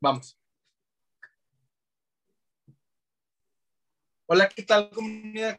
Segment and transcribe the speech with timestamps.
[0.00, 0.38] Vamos.
[4.26, 5.58] Hola, ¿qué tal comunidad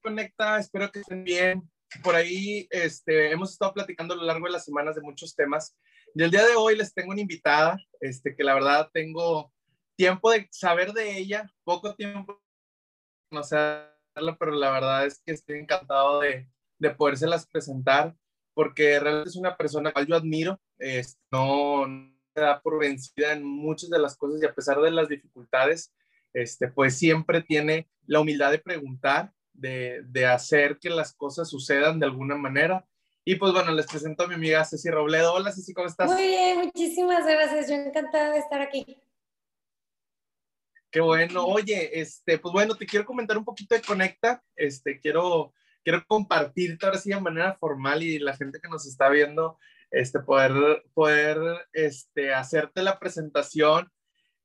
[0.00, 0.58] Conecta?
[0.58, 1.68] Espero que estén bien.
[2.02, 5.76] Por ahí este, hemos estado platicando a lo largo de las semanas de muchos temas.
[6.14, 9.52] Y el día de hoy les tengo una invitada, este, que la verdad tengo
[9.96, 12.40] tiempo de saber de ella, poco tiempo de
[13.30, 16.48] conocerla, pero la verdad es que estoy encantado de,
[16.78, 18.14] de podérselas presentar,
[18.54, 21.86] porque realmente es una persona que yo admiro, este, no,
[22.38, 25.92] da por vencida en muchas de las cosas y a pesar de las dificultades,
[26.32, 31.98] este, pues siempre tiene la humildad de preguntar, de, de, hacer que las cosas sucedan
[31.98, 32.86] de alguna manera.
[33.24, 35.34] Y pues bueno, les presento a mi amiga Ceci Robledo.
[35.34, 36.10] Hola Ceci, ¿cómo estás?
[36.10, 37.68] Muy bien, muchísimas gracias.
[37.68, 38.98] Yo encantada de estar aquí.
[40.90, 41.44] Qué bueno.
[41.44, 44.42] Oye, este, pues bueno, te quiero comentar un poquito de Conecta.
[44.56, 45.52] Este, quiero,
[45.84, 49.58] quiero compartirte ahora sí de manera formal y la gente que nos está viendo,
[49.90, 51.38] este, poder, poder,
[51.72, 53.90] este, hacerte la presentación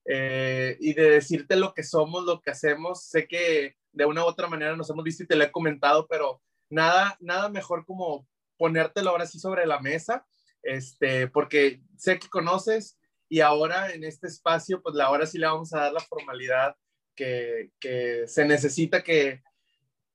[0.05, 3.05] eh, y de decirte lo que somos, lo que hacemos.
[3.05, 6.07] Sé que de una u otra manera nos hemos visto y te lo he comentado,
[6.07, 8.27] pero nada, nada mejor como
[8.57, 10.25] ponértelo ahora sí sobre la mesa,
[10.61, 12.97] este, porque sé que conoces
[13.29, 16.75] y ahora en este espacio, pues ahora sí le vamos a dar la formalidad
[17.15, 19.41] que, que se necesita, que,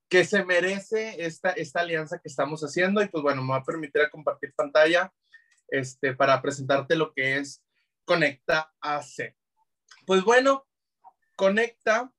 [0.09, 3.65] que se merece esta, esta alianza que estamos haciendo y pues bueno, me va a
[3.65, 5.13] permitir a compartir pantalla
[5.69, 7.63] este, para presentarte lo que es
[8.05, 9.37] Conecta AC.
[10.07, 10.67] Pues bueno,
[11.37, 12.13] Conecta.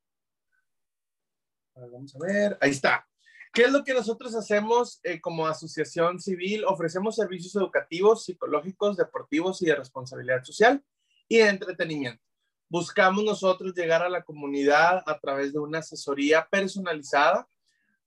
[1.75, 3.07] Vamos a ver, ahí está.
[3.51, 6.63] ¿Qué es lo que nosotros hacemos eh, como asociación civil?
[6.65, 10.83] Ofrecemos servicios educativos, psicológicos, deportivos y de responsabilidad social
[11.27, 12.23] y de entretenimiento.
[12.69, 17.49] Buscamos nosotros llegar a la comunidad a través de una asesoría personalizada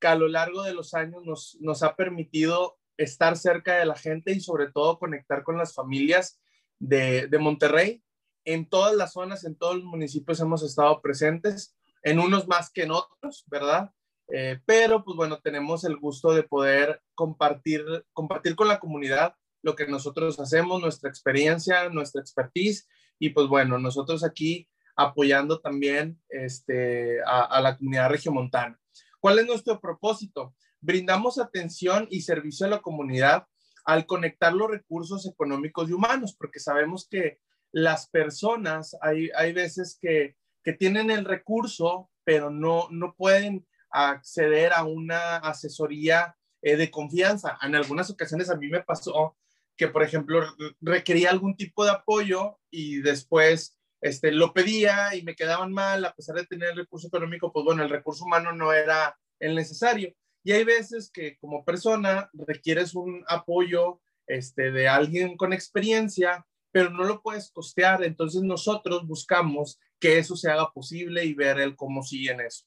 [0.06, 4.33] a lo largo de los años nos, nos ha permitido estar cerca de la gente
[4.33, 6.41] y sobre todo conectar con las familias
[6.78, 8.03] de, de Monterrey.
[8.44, 12.83] En todas las zonas, en todos los municipios hemos estado presentes, en unos más que
[12.83, 13.93] en otros, ¿verdad?
[14.28, 19.76] Eh, pero pues bueno, tenemos el gusto de poder compartir, compartir con la comunidad lo
[19.76, 22.88] que nosotros hacemos, nuestra experiencia, nuestra expertise
[23.19, 28.78] y pues bueno, nosotros aquí apoyando también este, a, a la comunidad regiomontana.
[29.22, 30.53] ¿Cuál es nuestro propósito?
[30.81, 33.47] Brindamos atención y servicio a la comunidad
[33.84, 37.38] al conectar los recursos económicos y humanos, porque sabemos que
[37.71, 40.34] las personas, hay, hay veces que,
[40.65, 47.56] que tienen el recurso, pero no, no pueden acceder a una asesoría eh, de confianza.
[47.62, 49.37] En algunas ocasiones a mí me pasó
[49.77, 50.43] que, por ejemplo,
[50.81, 56.14] requería algún tipo de apoyo y después este, lo pedía y me quedaban mal, a
[56.14, 60.14] pesar de tener el recurso económico, pues bueno, el recurso humano no era el necesario.
[60.44, 66.90] Y hay veces que como persona requieres un apoyo este, de alguien con experiencia, pero
[66.90, 68.04] no lo puedes costear.
[68.04, 72.66] Entonces nosotros buscamos que eso se haga posible y ver el cómo siguen eso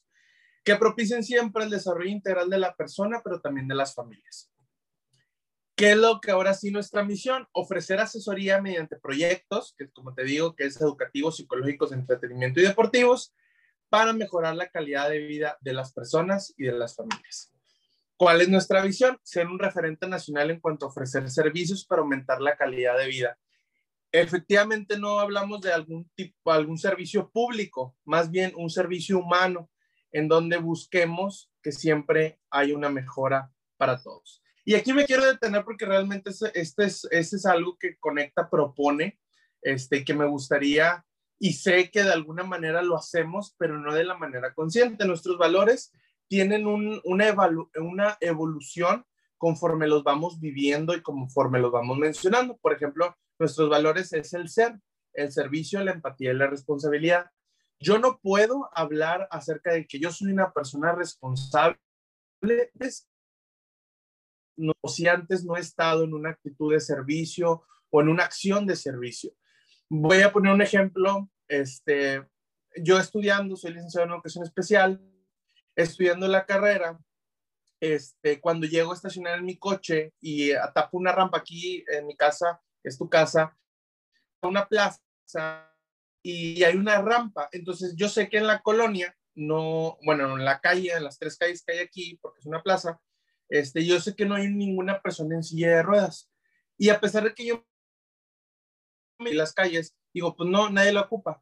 [0.65, 4.51] que propicien siempre el desarrollo integral de la persona, pero también de las familias.
[5.75, 7.49] ¿Qué es lo que ahora sí nuestra misión?
[7.51, 13.35] Ofrecer asesoría mediante proyectos, que como te digo, que es educativos, psicológicos, entretenimiento y deportivos,
[13.89, 17.51] para mejorar la calidad de vida de las personas y de las familias.
[18.15, 19.19] ¿Cuál es nuestra visión?
[19.23, 23.37] Ser un referente nacional en cuanto a ofrecer servicios para aumentar la calidad de vida.
[24.13, 29.69] Efectivamente, no hablamos de algún tipo, algún servicio público, más bien un servicio humano
[30.13, 34.41] en donde busquemos que siempre hay una mejora para todos.
[34.67, 39.19] Y aquí me quiero detener porque realmente este es, este es algo que Conecta propone,
[39.61, 41.05] este, que me gustaría
[41.37, 45.05] y sé que de alguna manera lo hacemos, pero no de la manera consciente.
[45.05, 45.93] Nuestros valores
[46.27, 47.35] tienen un, una,
[47.75, 49.05] una evolución
[49.37, 52.57] conforme los vamos viviendo y conforme los vamos mencionando.
[52.57, 54.79] Por ejemplo, nuestros valores es el ser,
[55.13, 57.29] el servicio, la empatía y la responsabilidad.
[57.79, 61.77] Yo no puedo hablar acerca de que yo soy una persona responsable
[64.57, 68.65] no, si antes no he estado en una actitud de servicio o en una acción
[68.65, 69.31] de servicio.
[69.89, 71.29] Voy a poner un ejemplo.
[71.47, 72.23] Este,
[72.75, 75.01] yo estudiando, soy licenciado en educación especial,
[75.75, 76.99] estudiando la carrera,
[77.79, 82.15] este, cuando llego a estacionar en mi coche y tapo una rampa aquí en mi
[82.15, 83.57] casa, es tu casa,
[84.41, 85.01] una plaza
[86.23, 87.49] y hay una rampa.
[87.51, 91.37] Entonces yo sé que en la colonia, no, bueno, en la calle, en las tres
[91.37, 92.99] calles que hay aquí, porque es una plaza,
[93.49, 96.31] este, yo sé que no hay ninguna persona en silla de ruedas.
[96.77, 97.65] Y a pesar de que yo
[99.19, 101.41] en las calles, digo, pues no, nadie la ocupa.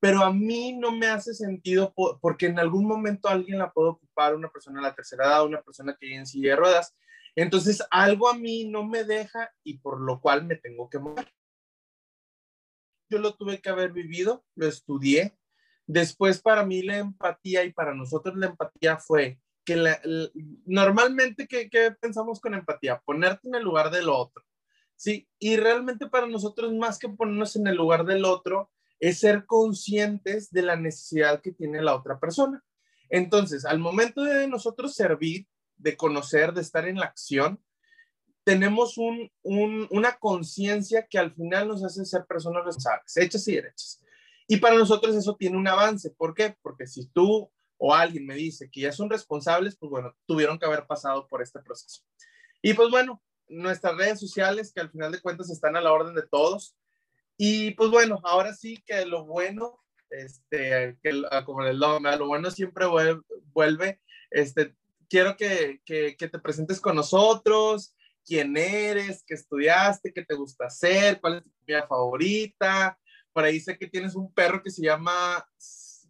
[0.00, 4.34] Pero a mí no me hace sentido porque en algún momento alguien la puede ocupar,
[4.34, 6.96] una persona de la tercera edad, una persona que vive en silla de ruedas.
[7.36, 11.32] Entonces, algo a mí no me deja y por lo cual me tengo que mover
[13.12, 15.36] yo lo tuve que haber vivido, lo estudié.
[15.86, 20.00] Después para mí la empatía y para nosotros la empatía fue que
[20.66, 23.00] normalmente, ¿qué, ¿qué, pensamos con empatía?
[23.04, 24.44] Ponerte en el lugar del otro.
[24.96, 28.70] Sí, y realmente para nosotros más que ponernos en el lugar del otro,
[29.00, 32.62] es ser conscientes de la necesidad que tiene la otra persona.
[33.08, 37.60] Entonces, al momento de nosotros servir, de conocer, de estar en la acción,
[38.44, 44.02] tenemos un, una conciencia que al final nos hace ser personas responsables, hechas y derechas.
[44.46, 46.10] Y para nosotros eso tiene un avance.
[46.10, 46.56] ¿Por qué?
[46.62, 47.50] Porque si tú
[47.84, 51.42] o alguien me dice que ya son responsables, pues bueno, tuvieron que haber pasado por
[51.42, 52.04] este proceso.
[52.62, 56.14] Y pues bueno, nuestras redes sociales que al final de cuentas están a la orden
[56.14, 56.76] de todos.
[57.36, 62.28] Y pues bueno, ahora sí que lo bueno, este, que, ah, como el nombre, lo
[62.28, 62.86] bueno siempre
[63.52, 64.00] vuelve.
[64.30, 64.76] Este,
[65.10, 70.66] quiero que, que, que te presentes con nosotros, quién eres, qué estudiaste, qué te gusta
[70.66, 72.96] hacer, cuál es tu comida favorita.
[73.32, 75.44] Por ahí sé que tienes un perro que se llama,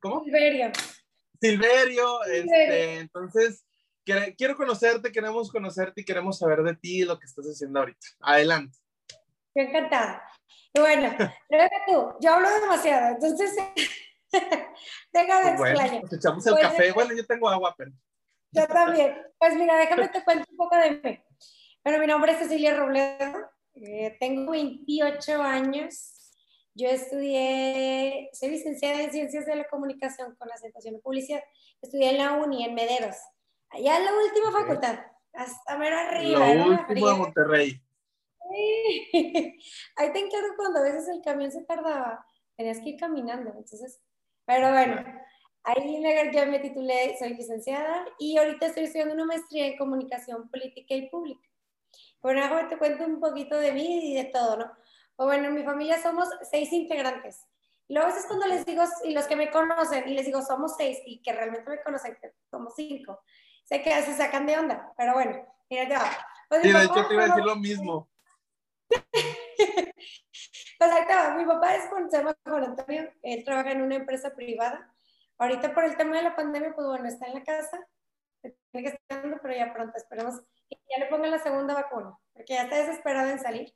[0.02, 0.22] ¿cómo?
[0.22, 0.70] Silverio.
[1.42, 3.64] Silverio, este, entonces
[4.36, 8.06] quiero conocerte, queremos conocerte y queremos saber de ti lo que estás haciendo ahorita.
[8.20, 8.78] Adelante.
[9.08, 10.22] Yo encantada.
[10.72, 11.12] Y bueno,
[11.50, 13.56] luego tú, yo hablo demasiado, entonces
[15.12, 16.92] tenga de pues bueno, pues echamos el pues café.
[16.92, 17.90] Bueno, yo tengo agua, pero.
[18.52, 19.20] Yo también.
[19.38, 21.20] Pues mira, déjame te cuento un poco de mí.
[21.84, 26.21] Bueno, mi nombre es Cecilia Robledo, eh, tengo 28 años.
[26.74, 31.42] Yo estudié, soy licenciada en Ciencias de la Comunicación con la acentuación de publicidad.
[31.82, 33.16] Estudié en la UNI, en Mederos.
[33.68, 34.98] Allá en la última facultad,
[35.34, 36.54] hasta mero arriba.
[36.54, 37.82] Lo último de Monterrey.
[38.50, 39.10] Sí.
[39.96, 42.24] Ahí te encargo cuando a veces el camión se tardaba,
[42.56, 43.50] tenías que ir caminando.
[43.50, 44.00] Entonces,
[44.46, 45.02] pero bueno,
[45.62, 46.02] ahí
[46.32, 51.08] yo me titulé, soy licenciada y ahorita estoy estudiando una maestría en comunicación política y
[51.08, 51.48] pública.
[52.20, 54.72] Bueno, te cuento un poquito de mí y de todo, ¿no?
[55.16, 57.46] O bueno, en mi familia somos seis integrantes.
[57.88, 60.42] Y luego a veces cuando les digo, y los que me conocen, y les digo,
[60.42, 63.20] somos seis, y que realmente me conocen, que somos cinco,
[63.64, 66.26] sé que se sacan de onda, pero bueno, mira, ya.
[66.48, 68.08] Pues sí, de hecho te iba a decir lo mismo.
[70.78, 74.34] pues está, mi papá es Juan, se llama Juan Antonio, él trabaja en una empresa
[74.34, 74.92] privada.
[75.38, 77.86] Ahorita por el tema de la pandemia, pues bueno, está en la casa,
[78.40, 80.40] tiene que estar, pero ya pronto esperemos
[80.90, 83.74] ya le pongan la segunda vacuna, porque ya está desesperada en salir.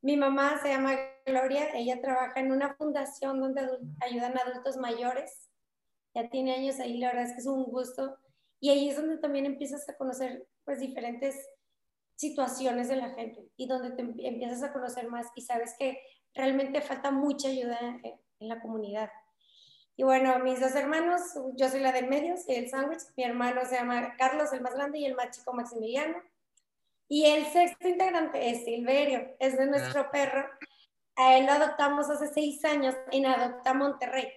[0.00, 0.96] Mi mamá se llama
[1.26, 3.68] Gloria, ella trabaja en una fundación donde
[4.00, 5.50] ayudan a adultos mayores.
[6.14, 8.16] Ya tiene años ahí, la verdad es que es un gusto.
[8.60, 11.36] Y ahí es donde también empiezas a conocer pues diferentes
[12.16, 16.00] situaciones de la gente y donde te empiezas a conocer más y sabes que
[16.34, 19.10] realmente falta mucha ayuda en la comunidad.
[19.96, 21.22] Y bueno, mis dos hermanos,
[21.56, 24.74] yo soy la del medio, soy el sándwich, mi hermano se llama Carlos, el más
[24.74, 26.22] grande, y el más chico Maximiliano.
[27.08, 30.10] Y el sexto integrante es Silverio, es de nuestro ah.
[30.10, 30.48] perro.
[31.16, 34.28] A él lo adoptamos hace seis años en Adopta Monterrey.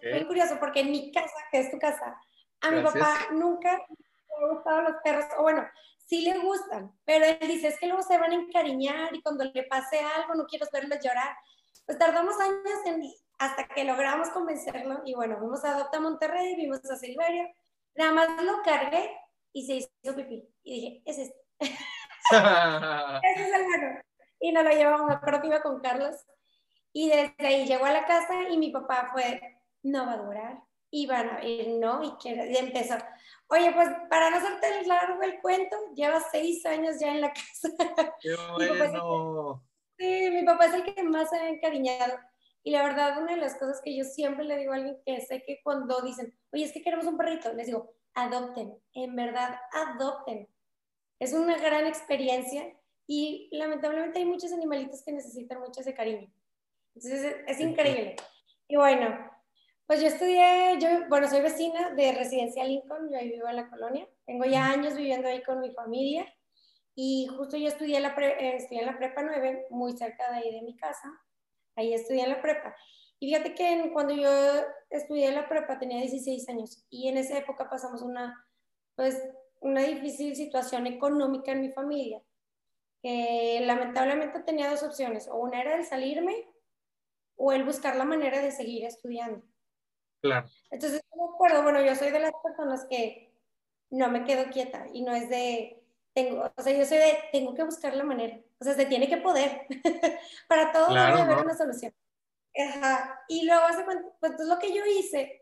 [0.00, 2.16] Es muy curioso porque en mi casa, que es tu casa,
[2.60, 5.64] a mi papá nunca le han gustado los perros, o bueno,
[6.06, 9.44] sí le gustan, pero él dice, es que luego se van a encariñar y cuando
[9.44, 11.36] le pase algo no quiero verlos llorar.
[11.86, 13.02] Pues tardamos años en
[13.38, 17.48] hasta que logramos convencerlo y bueno, fuimos a Adopta Monterrey, vimos a Silverio,
[17.94, 19.10] nada más lo cargué
[19.52, 20.48] y se hizo pipí.
[20.62, 21.49] Y dije, es este.
[23.20, 24.00] Ese es el bueno.
[24.40, 26.16] Y nos lo llevamos, me acuerdo que iba con Carlos.
[26.92, 29.40] Y desde ahí llegó a la casa y mi papá fue,
[29.82, 30.62] no va a durar.
[30.90, 32.96] Y van a ir, no, y, y empezó.
[33.48, 37.68] Oye, pues para no hacerte largo el cuento, lleva seis años ya en la casa.
[38.20, 39.64] Qué bueno.
[39.98, 42.18] sí, mi papá es el que más se ha encariñado.
[42.62, 45.20] Y la verdad, una de las cosas que yo siempre le digo a alguien que
[45.22, 49.58] sé que cuando dicen, oye, es que queremos un perrito, les digo, adopten, en verdad,
[49.72, 50.48] adopten.
[51.20, 52.74] Es una gran experiencia
[53.06, 56.32] y lamentablemente hay muchos animalitos que necesitan mucho ese cariño.
[56.96, 58.16] Entonces es, increíble.
[58.66, 59.16] Y bueno,
[59.86, 63.70] pues yo estudié, yo, bueno, soy vecina de Residencia Lincoln, yo ahí vivo en la
[63.70, 64.08] colonia.
[64.26, 66.26] Tengo ya años viviendo ahí con mi familia
[66.96, 70.52] y justo yo estudié, la eh, estudié en la Prepa 9, muy cerca de ahí
[70.52, 71.08] de mi casa
[71.76, 72.74] ahí estudié en la prepa.
[73.18, 74.30] Y fíjate que cuando yo
[74.88, 78.46] estudié en la prepa tenía 16 años y en esa época pasamos una,
[78.96, 79.20] pues,
[79.60, 82.22] una difícil situación económica en mi familia.
[83.02, 86.46] Que lamentablemente tenía dos opciones, o una era el salirme
[87.36, 89.42] o el buscar la manera de seguir estudiando.
[90.20, 90.48] Claro.
[90.70, 93.32] Entonces, me acuerdo, bueno, yo soy de las personas que
[93.88, 97.54] no me quedo quieta y no es de, tengo, o sea, yo soy de, tengo
[97.54, 98.38] que buscar la manera.
[98.58, 99.66] O sea, se tiene que poder.
[100.48, 101.94] Para todo debe haber una solución.
[102.56, 103.24] Ajá.
[103.28, 105.39] Y luego, pues entonces lo que yo hice,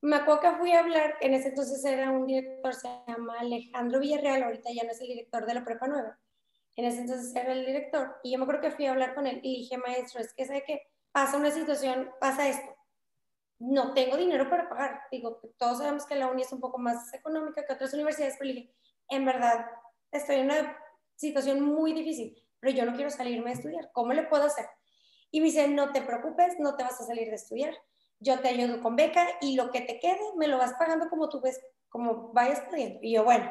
[0.00, 3.98] me acuerdo que fui a hablar, en ese entonces era un director, se llama Alejandro
[3.98, 6.18] Villarreal, ahorita ya no es el director de la Prepa Nueva.
[6.76, 8.16] En ese entonces era el director.
[8.22, 10.46] Y yo me acuerdo que fui a hablar con él y dije, maestro, es que
[10.46, 12.76] sé que pasa una situación, pasa esto.
[13.58, 15.00] No tengo dinero para pagar.
[15.10, 18.54] Digo, todos sabemos que la uni es un poco más económica que otras universidades, pero
[18.54, 18.72] dije,
[19.08, 19.66] en verdad,
[20.12, 20.78] estoy en una
[21.16, 23.90] situación muy difícil, pero yo no quiero salirme a estudiar.
[23.92, 24.66] ¿Cómo le puedo hacer?
[25.32, 27.74] Y me dice, no te preocupes, no te vas a salir de estudiar.
[28.20, 31.28] Yo te ayudo con beca y lo que te quede me lo vas pagando como
[31.28, 32.98] tú ves, como vayas pudiendo.
[33.02, 33.50] Y yo, bueno,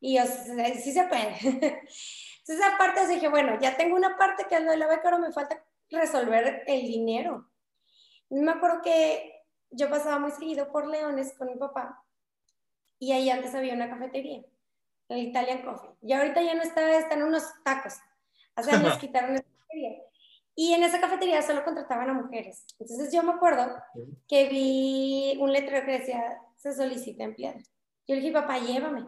[0.00, 1.36] y yo, sí se puede.
[1.42, 5.18] Entonces, aparte dije, bueno, ya tengo una parte que es lo de la beca, ahora
[5.18, 7.48] me falta resolver el dinero.
[8.28, 12.04] Me acuerdo que yo pasaba muy seguido por Leones con mi papá
[12.98, 14.44] y ahí antes había una cafetería,
[15.08, 15.90] el Italian Coffee.
[16.02, 17.94] Y ahorita ya no está, están unos tacos.
[18.54, 20.02] Hace años quitaron esa cafetería.
[20.54, 22.64] Y en esa cafetería solo contrataban a mujeres.
[22.78, 23.74] Entonces yo me acuerdo
[24.28, 27.58] que vi un letrero que decía, se solicita empleada.
[28.06, 29.06] Yo le dije, papá, llévame.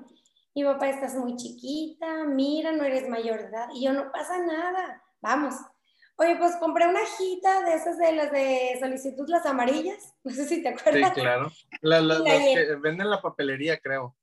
[0.54, 3.68] Y papá, estás muy chiquita, mira, no eres mayor de edad.
[3.74, 5.54] Y yo, no pasa nada, vamos.
[6.16, 10.14] Oye, pues compré una hojita de esas de las de solicitud, las amarillas.
[10.24, 11.12] No sé si te acuerdas.
[11.14, 11.50] Sí, claro.
[11.82, 14.16] las que venden en la papelería, creo.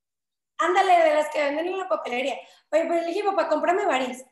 [0.58, 2.36] Ándale, de las que venden en la papelería.
[2.72, 4.24] Oye, pues le dije, papá, cómprame varias.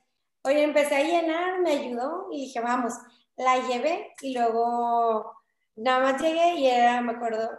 [0.44, 2.94] Oye, empecé a llenar, me ayudó y dije, vamos,
[3.36, 5.34] la llevé y luego
[5.76, 7.50] nada más llegué y era, me acuerdo,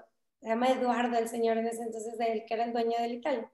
[0.40, 3.50] se llama Eduardo, el señor en ese entonces, el que era el dueño del Italia.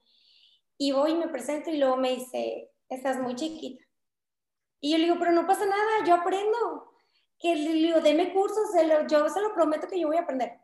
[0.79, 3.85] Y voy y me presento y luego me dice, estás muy chiquita.
[4.81, 6.93] Y yo le digo, pero no pasa nada, yo aprendo.
[7.39, 8.71] Que le digo, deme cursos,
[9.11, 10.61] yo se lo prometo que yo voy a aprender.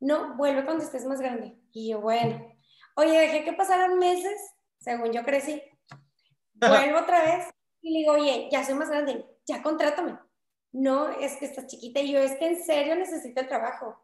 [0.00, 1.56] No, vuelve cuando estés más grande.
[1.72, 2.52] Y yo, bueno.
[2.96, 5.62] Oye, dejé que pasaran meses, según yo crecí.
[6.54, 7.53] Vuelvo otra vez
[7.84, 10.18] y le digo, oye, ya soy más grande, ya contrátame.
[10.72, 14.02] No, es que estás chiquita y yo, es que en serio necesito el trabajo.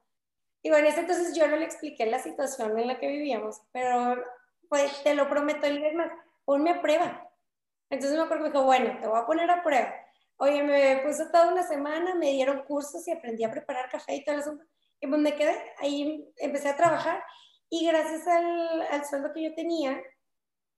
[0.62, 4.22] Y bueno, entonces yo no le expliqué la situación en la que vivíamos, pero
[4.68, 6.12] pues te lo prometo, y es más,
[6.44, 7.26] ponme a prueba.
[7.88, 9.94] Entonces me acuerdo que dijo, bueno, te voy a poner a prueba.
[10.36, 14.24] Oye, me puso toda una semana, me dieron cursos y aprendí a preparar café y
[14.24, 14.58] todo eso.
[15.00, 17.22] Y pues me quedé, ahí empecé a trabajar
[17.70, 19.98] y gracias al, al sueldo que yo tenía,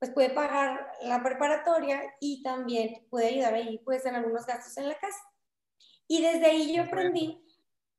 [0.02, 4.88] pues pude pagar la preparatoria y también pude ayudar ahí pues en algunos gastos en
[4.88, 5.20] la casa.
[6.08, 7.40] Y desde ahí yo aprendí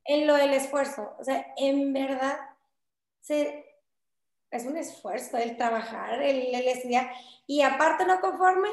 [0.04, 1.16] en lo del esfuerzo.
[1.18, 2.36] O sea, en verdad,
[3.20, 3.64] se,
[4.50, 7.10] es un esfuerzo el trabajar, el, el estudiar.
[7.46, 8.68] Y aparte no conforme,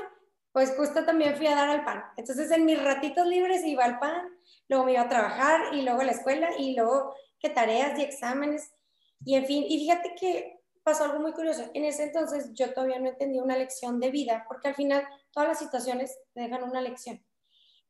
[0.52, 2.04] pues justo también fui a dar al pan.
[2.18, 4.28] Entonces en mis ratitos libres iba al pan,
[4.68, 8.02] luego me iba a trabajar y luego a la escuela y luego que tareas y
[8.02, 8.74] exámenes.
[9.24, 11.70] Y en fin, y fíjate que pasó algo muy curioso.
[11.74, 15.50] En ese entonces yo todavía no entendía una lección de vida, porque al final todas
[15.50, 17.24] las situaciones te dejan una lección.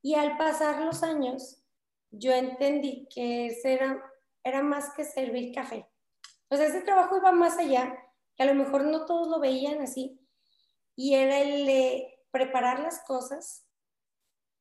[0.01, 1.63] Y al pasar los años,
[2.11, 4.01] yo entendí que era,
[4.43, 5.87] era más que servir café.
[6.49, 7.95] O sea, ese trabajo iba más allá,
[8.35, 10.19] que a lo mejor no todos lo veían así,
[10.95, 13.65] y era el de preparar las cosas,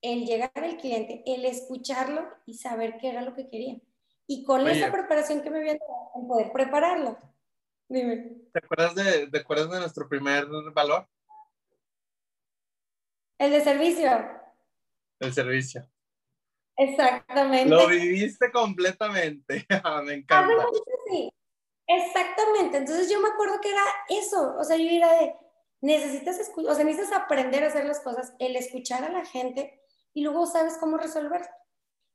[0.02, 3.76] el llegar al cliente, el escucharlo y saber qué era lo que quería.
[4.26, 7.18] Y con esa preparación que me habían dado, poder prepararlo.
[7.90, 8.46] Dime.
[8.52, 11.08] ¿Te acuerdas de, ¿Te acuerdas de nuestro primer valor?
[13.36, 14.10] El de servicio.
[15.18, 15.90] El servicio.
[16.76, 17.68] Exactamente.
[17.68, 19.66] Lo viviste completamente.
[20.04, 20.54] me encanta.
[20.62, 20.66] Ah,
[21.10, 21.32] sí.
[21.88, 22.78] Exactamente.
[22.78, 24.56] Entonces yo me acuerdo que era eso.
[24.56, 25.34] O sea, yo era de,
[25.80, 29.82] necesitas, o sea, necesitas aprender a hacer las cosas, el escuchar a la gente
[30.14, 31.42] y luego sabes cómo resolver.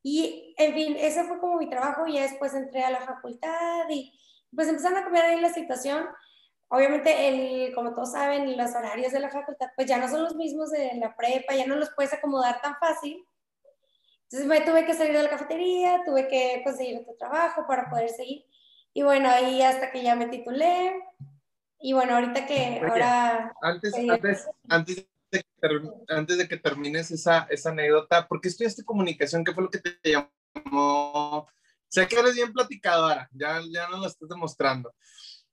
[0.02, 2.08] Y, en fin, ese fue como mi trabajo.
[2.08, 4.18] Y ya después entré a la facultad y
[4.56, 6.06] pues empezaron a cambiar ahí la situación.
[6.68, 10.36] Obviamente, el, como todos saben, los horarios de la facultad pues ya no son los
[10.36, 13.26] mismos de la prepa, ya no los puedes acomodar tan fácil.
[14.24, 18.10] Entonces me tuve que salir de la cafetería, tuve que conseguir otro trabajo para poder
[18.10, 18.46] seguir.
[18.94, 20.96] Y bueno, ahí hasta que ya me titulé,
[21.80, 23.54] y bueno, ahorita que ahora...
[23.62, 24.96] Antes, antes, antes,
[25.32, 29.44] de que antes de que termines esa, esa anécdota, ¿por qué estudiaste comunicación?
[29.44, 31.48] ¿Qué fue lo que te llamó?
[31.96, 34.94] Sé que eres bien platicadora, ya, ya nos lo estás demostrando.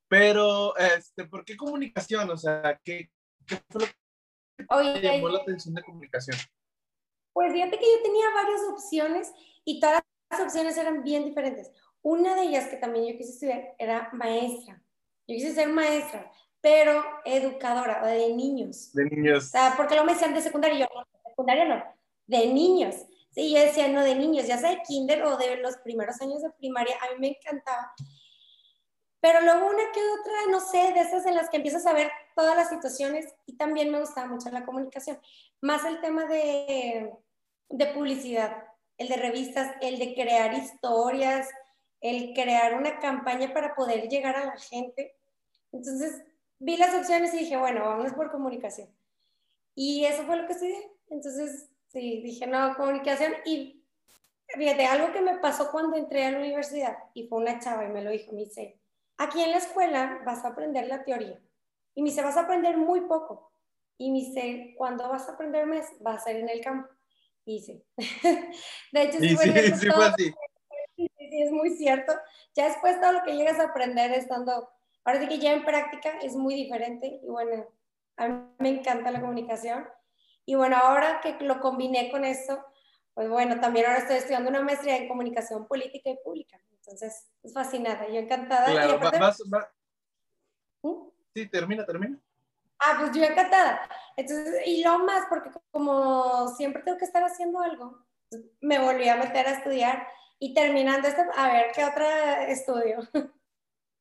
[0.08, 2.28] Pero, este, ¿por qué comunicación?
[2.30, 3.12] O sea, ¿qué,
[3.46, 6.36] qué fue lo que te llamó la atención de comunicación?
[7.32, 9.30] Pues fíjate que yo tenía varias opciones
[9.64, 11.70] y todas las opciones eran bien diferentes.
[12.02, 14.82] Una de ellas que también yo quise estudiar era maestra.
[15.28, 16.28] Yo quise ser maestra,
[16.60, 18.92] pero educadora, de niños.
[18.92, 19.44] De niños.
[19.44, 21.84] O sea, porque lo me decían de secundaria, yo no, de secundaria no,
[22.26, 22.96] de niños.
[23.34, 26.42] Sí, yo decía, no, de niños, ya sea de kinder o de los primeros años
[26.42, 27.94] de primaria, a mí me encantaba.
[29.20, 32.10] Pero luego una que otra, no sé, de esas en las que empiezas a ver
[32.34, 35.18] todas las situaciones y también me gustaba mucho la comunicación.
[35.60, 37.10] Más el tema de,
[37.70, 38.64] de publicidad,
[38.98, 41.48] el de revistas, el de crear historias,
[42.00, 45.16] el crear una campaña para poder llegar a la gente.
[45.70, 46.22] Entonces,
[46.58, 48.88] vi las opciones y dije, bueno, vamos por comunicación.
[49.74, 50.92] Y eso fue lo que estudié.
[51.08, 53.32] Entonces, sí, dije, no, comunicación.
[53.44, 53.84] Y
[54.48, 57.88] fíjate, algo que me pasó cuando entré a la universidad y fue una chava y
[57.88, 58.80] me lo dijo, me dice,
[59.18, 61.38] aquí en la escuela vas a aprender la teoría
[61.94, 63.52] y me dice, vas a aprender muy poco.
[63.98, 66.88] Y me dice, cuando vas a aprender más, va a ser en el campo.
[67.44, 67.84] Y sí.
[68.92, 70.34] de hecho, sí, sí, sí, fue así.
[70.96, 72.12] Sí, sí, es muy cierto.
[72.54, 74.70] Ya después todo lo que llegas a aprender estando,
[75.04, 77.20] ahora sí que ya en práctica es muy diferente.
[77.22, 77.66] Y bueno,
[78.16, 79.86] a mí me encanta la comunicación.
[80.44, 82.64] Y bueno, ahora que lo combiné con eso,
[83.14, 86.58] pues bueno, también ahora estoy estudiando una maestría en comunicación política y pública.
[86.70, 88.70] Entonces, es fascinada, yo encantada.
[88.70, 88.98] Claro,
[90.82, 91.08] ¿Mm?
[91.34, 92.20] Sí, termina, termina.
[92.80, 93.88] Ah, pues yo encantada.
[94.16, 99.08] Entonces, y lo más, porque como siempre tengo que estar haciendo algo, pues, me volví
[99.08, 100.08] a meter a estudiar
[100.40, 102.98] y terminando esto, a ver qué otra estudio.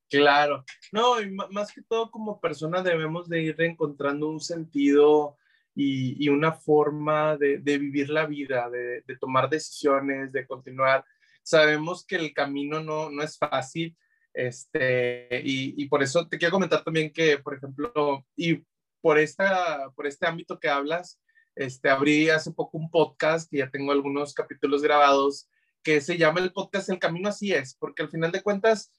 [0.10, 5.38] Claro, no, y más que todo como persona debemos de ir encontrando un sentido
[5.76, 11.06] y, una forma de, vivir la vida, de, de, tomar decisiones, de continuar.
[11.44, 13.96] Sabemos que el camino no, no es fácil,
[14.34, 18.64] este, y, y, por eso te quiero comentar también que, por ejemplo, y
[19.02, 21.20] por, esta, por este ámbito que hablas,
[21.56, 25.50] este, abrí hace poco un podcast y ya tengo algunos capítulos grabados
[25.84, 28.92] que se llama el podcast El Camino Así es, porque al final de cuentas,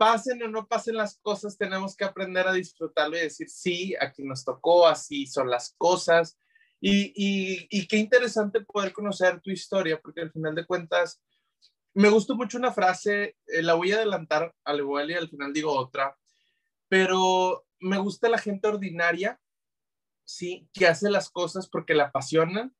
[0.00, 4.22] pasen o no pasen las cosas, tenemos que aprender a disfrutarlo y decir, sí, aquí
[4.22, 6.38] nos tocó, así son las cosas.
[6.80, 7.12] Y,
[7.70, 11.20] y, qué interesante poder conocer tu historia, porque al final de cuentas,
[11.92, 15.52] me gustó mucho una frase, eh, la voy a adelantar al igual y al final
[15.52, 16.16] digo otra,
[16.88, 19.38] pero me gusta la gente ordinaria,
[20.24, 22.74] sí, que hace las cosas porque la apasionan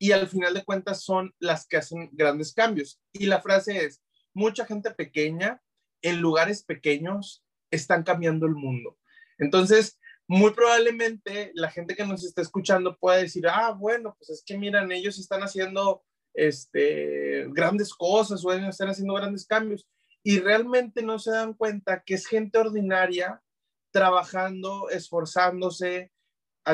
[0.00, 3.00] y al final de cuentas son las que hacen grandes cambios.
[3.12, 4.02] Y la frase es,
[4.34, 5.62] mucha gente pequeña
[6.02, 8.98] en lugares pequeños están cambiando el mundo.
[9.38, 14.44] Entonces, muy probablemente la gente que nos está escuchando pueda decir, ah, bueno, pues es
[14.44, 16.04] que miran, ellos están haciendo
[16.34, 19.88] este, grandes cosas o están haciendo grandes cambios
[20.22, 23.42] y realmente no se dan cuenta que es gente ordinaria
[23.90, 26.12] trabajando, esforzándose,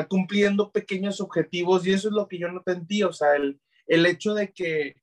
[0.07, 4.05] cumpliendo pequeños objetivos y eso es lo que yo no te ti, o sea, el
[4.05, 5.01] hecho de que,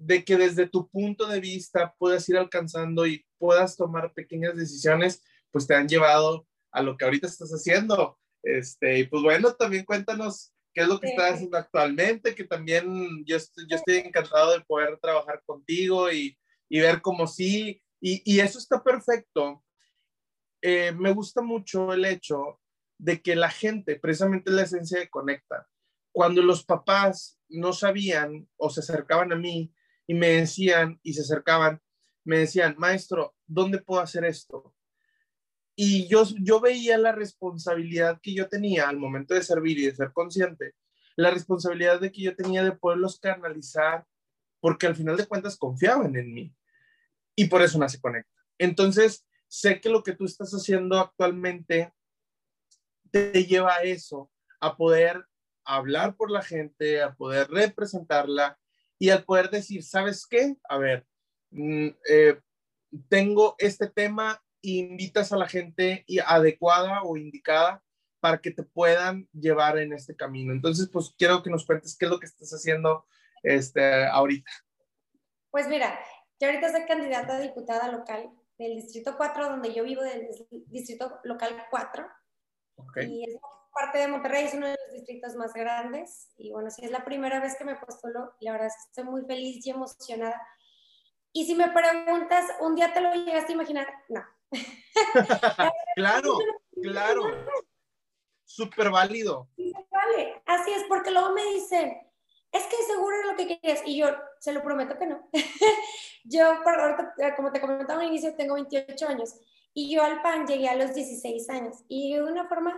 [0.00, 5.22] de que desde tu punto de vista puedas ir alcanzando y puedas tomar pequeñas decisiones,
[5.50, 8.18] pues te han llevado a lo que ahorita estás haciendo.
[8.42, 13.22] Este, y pues bueno, también cuéntanos qué es lo que estás haciendo actualmente, que también
[13.26, 16.38] yo estoy, yo estoy encantado de poder trabajar contigo y,
[16.70, 19.62] y ver cómo sí, y, y, eso está perfecto.
[20.62, 22.58] Eh, me gusta mucho el hecho
[22.96, 25.68] de que la gente, precisamente la esencia de Conecta,
[26.10, 29.74] cuando los papás no sabían o se acercaban a mí
[30.10, 31.80] y me decían y se acercaban,
[32.24, 34.74] me decían, maestro, ¿dónde puedo hacer esto?
[35.76, 39.94] Y yo, yo veía la responsabilidad que yo tenía al momento de servir y de
[39.94, 40.74] ser consciente,
[41.14, 44.04] la responsabilidad de que yo tenía de poderlos canalizar,
[44.58, 46.56] porque al final de cuentas confiaban en mí.
[47.36, 48.34] Y por eso nace Conecta.
[48.58, 51.92] Entonces, sé que lo que tú estás haciendo actualmente
[53.12, 55.24] te lleva a eso, a poder
[55.64, 58.58] hablar por la gente, a poder representarla
[59.00, 60.56] y al poder decir, ¿sabes qué?
[60.68, 61.06] A ver,
[61.50, 62.40] mm, eh,
[63.08, 67.82] tengo este tema invitas a la gente adecuada o indicada
[68.20, 70.52] para que te puedan llevar en este camino.
[70.52, 73.06] Entonces, pues quiero que nos cuentes qué es lo que estás haciendo
[73.42, 74.50] este, ahorita.
[75.50, 75.98] Pues mira,
[76.38, 80.28] yo ahorita soy candidata a diputada local del Distrito 4, donde yo vivo, del
[80.66, 82.06] Distrito Local 4.
[83.08, 83.40] Y es
[83.72, 86.32] parte de Monterrey, es uno de los distritos más grandes.
[86.36, 89.04] Y bueno, si es la primera vez que me postulo, la verdad es que estoy
[89.04, 90.40] muy feliz y emocionada.
[91.32, 93.86] Y si me preguntas, ¿un día te lo llegaste a imaginar?
[94.08, 94.24] No.
[95.94, 96.38] claro,
[96.82, 97.22] claro.
[98.44, 99.48] Súper válido.
[99.90, 101.96] vale, así es, porque luego me dicen,
[102.50, 103.82] es que seguro es lo que querías.
[103.86, 104.08] Y yo,
[104.40, 105.30] se lo prometo que no.
[106.24, 109.36] yo, ahorita, como te comentaba al inicio, tengo 28 años.
[109.72, 111.76] Y yo al PAN llegué a los 16 años.
[111.86, 112.76] Y de una forma...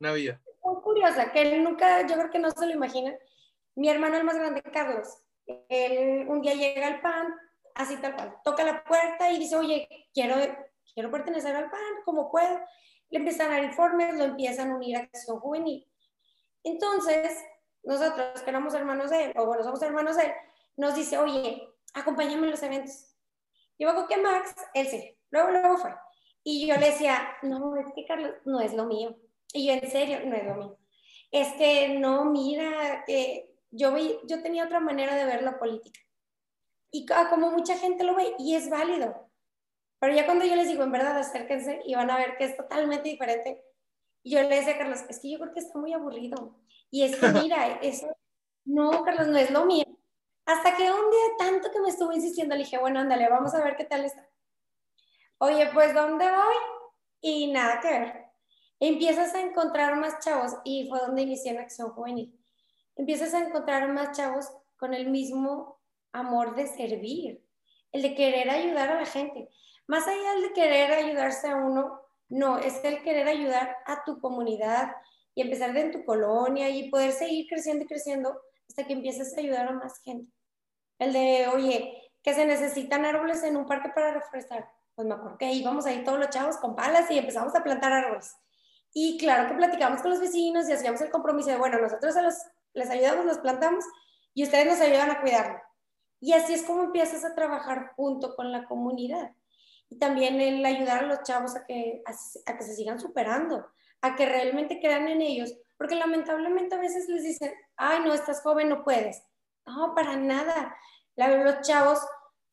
[0.00, 0.40] Una vida.
[0.82, 3.14] Curiosa, que él nunca, yo creo que no se lo imagina.
[3.74, 5.08] Mi hermano el más grande, Carlos,
[5.68, 7.34] él un día llega al PAN,
[7.74, 10.36] así tal cual, toca la puerta y dice, oye, quiero
[10.94, 12.58] quiero pertenecer al PAN, como puedo.
[13.10, 15.88] Le empiezan a dar informes, lo empiezan a unir a Acción Juvenil.
[16.64, 17.38] Entonces,
[17.84, 20.32] nosotros que éramos hermanos de él, o bueno, somos hermanos de él,
[20.76, 23.14] nos dice, oye, acompáñame en los eventos.
[23.78, 25.94] Yo hago que Max, él sí, luego, luego fue.
[26.42, 29.16] Y yo le decía, no, es que Carlos, no es lo mío.
[29.52, 30.78] Y yo, en serio, no es lo mío.
[31.30, 36.00] Es que no, mira, que yo, vi, yo tenía otra manera de ver la política.
[36.90, 39.30] Y como mucha gente lo ve, y es válido.
[40.00, 42.56] Pero ya cuando yo les digo, en verdad, acérquense y van a ver que es
[42.56, 43.62] totalmente diferente.
[44.24, 46.58] yo le decía a Carlos, es que yo creo que está muy aburrido.
[46.90, 48.08] Y es que mira, eso,
[48.64, 49.84] no, Carlos, no es lo mío.
[50.46, 53.62] Hasta que un día tanto que me estuvo insistiendo, le dije, bueno, ándale, vamos a
[53.62, 54.26] ver qué tal está.
[55.38, 56.56] Oye, pues, ¿dónde voy?
[57.20, 58.27] Y nada que ver.
[58.80, 62.38] Empiezas a encontrar más chavos, y fue donde inicié en Acción Juvenil.
[62.96, 65.80] Empiezas a encontrar más chavos con el mismo
[66.12, 67.44] amor de servir,
[67.92, 69.48] el de querer ayudar a la gente.
[69.86, 74.92] Más allá de querer ayudarse a uno, no, es el querer ayudar a tu comunidad
[75.34, 79.40] y empezar en tu colonia y poder seguir creciendo y creciendo hasta que empieces a
[79.40, 80.30] ayudar a más gente.
[80.98, 84.68] El de, oye, que se necesitan árboles en un parque para reforestar.
[84.94, 87.92] Pues me acuerdo que íbamos ahí todos los chavos con palas y empezamos a plantar
[87.92, 88.36] árboles.
[88.92, 92.14] Y claro que platicamos con los vecinos y hacíamos el compromiso de, bueno, nosotros
[92.72, 93.84] les ayudamos, los plantamos
[94.34, 95.60] y ustedes nos ayudan a cuidarlo.
[96.20, 99.32] Y así es como empiezas a trabajar junto con la comunidad
[99.90, 103.66] y también el ayudar a los chavos a que, a, que se sigan superando,
[104.02, 108.42] a que realmente crean en ellos, porque lamentablemente a veces les dicen, ay, no, estás
[108.42, 109.22] joven, no puedes.
[109.66, 110.76] No, para nada.
[111.14, 112.00] La, los chavos,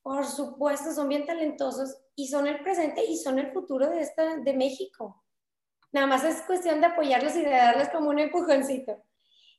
[0.01, 4.37] por supuesto, son bien talentosos y son el presente y son el futuro de, esta,
[4.37, 5.24] de México.
[5.95, 9.01] Nada más es cuestión de apoyarlos y de darles como un empujoncito.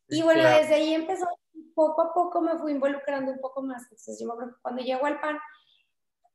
[0.07, 1.27] Y bueno, desde ahí empezó,
[1.75, 3.85] poco a poco me fui involucrando un poco más.
[3.85, 5.39] Entonces yo me acuerdo cuando llego al PAN,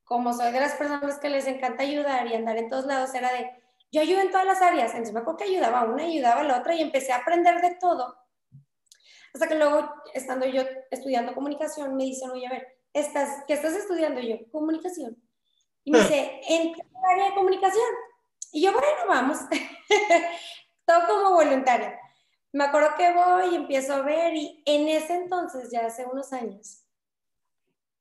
[0.04, 3.32] como soy de las personas que les encanta ayudar y andar en todos lados, era
[3.32, 3.52] de,
[3.92, 6.46] yo ayudo en todas las áreas, entonces me acuerdo que ayudaba a una, ayudaba a
[6.46, 8.18] la otra y empecé a aprender de todo.
[9.36, 13.76] Hasta que luego, estando yo estudiando comunicación, me dicen, oye, a ver, ¿estás, ¿qué estás
[13.76, 14.20] estudiando?
[14.20, 15.22] yo, comunicación.
[15.84, 17.86] Y me dice, ¿en qué área de comunicación?
[18.52, 19.38] Y yo, bueno, vamos.
[20.86, 22.00] todo como voluntaria.
[22.54, 26.34] Me acuerdo que voy y empiezo a ver y en ese entonces, ya hace unos
[26.34, 26.84] años,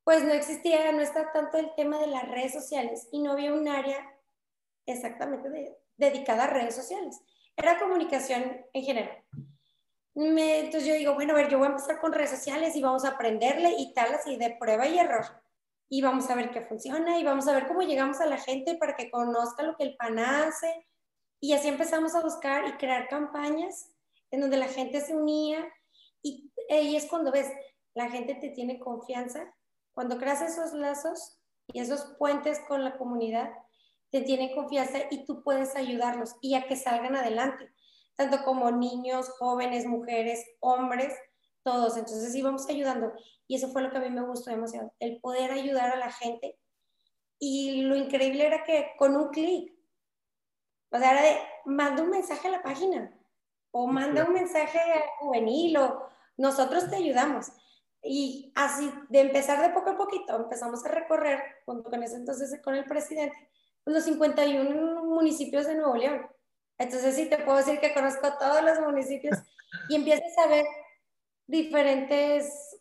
[0.03, 3.53] pues no existía, no está tanto el tema de las redes sociales y no había
[3.53, 4.13] un área
[4.87, 7.21] exactamente dedicada a redes sociales.
[7.57, 9.25] Era comunicación en general.
[10.15, 13.05] entonces yo digo, bueno, a ver, yo voy a empezar con redes sociales y vamos
[13.05, 15.27] a aprenderle y tal, así de prueba y error.
[15.91, 18.77] Y vamos a ver qué funciona y vamos a ver cómo llegamos a la gente
[18.77, 20.87] para que conozca lo que el PAN hace.
[21.41, 23.91] Y así empezamos a buscar y crear campañas
[24.31, 25.69] en donde la gente se unía
[26.23, 27.51] y ahí es cuando ves,
[27.95, 29.53] la gente te tiene confianza
[29.93, 33.51] cuando creas esos lazos y esos puentes con la comunidad,
[34.11, 37.73] te tienen confianza y tú puedes ayudarlos y a que salgan adelante,
[38.17, 41.15] tanto como niños, jóvenes, mujeres, hombres,
[41.63, 41.97] todos.
[41.97, 43.13] Entonces íbamos ayudando
[43.47, 46.13] y eso fue lo que a mí me gustó demasiado, el poder ayudar a la
[46.13, 46.59] gente.
[47.39, 49.73] Y lo increíble era que con un clic,
[50.93, 53.17] o sea, era de, manda un mensaje a la página
[53.71, 54.79] o manda un mensaje
[55.21, 57.47] juvenil o nosotros te ayudamos.
[58.03, 62.59] Y así, de empezar de poco a poquito, empezamos a recorrer, junto con ese entonces
[62.63, 63.37] con el presidente,
[63.85, 66.27] pues, los 51 municipios de Nuevo León.
[66.79, 69.39] Entonces sí te puedo decir que conozco todos los municipios
[69.89, 70.65] y empiezas a ver
[71.51, 72.77] diferentes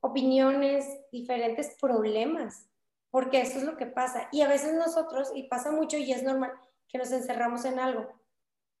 [0.00, 2.68] opiniones, diferentes problemas,
[3.10, 4.28] porque eso es lo que pasa.
[4.32, 6.52] Y a veces nosotros, y pasa mucho y es normal,
[6.88, 8.08] que nos encerramos en algo.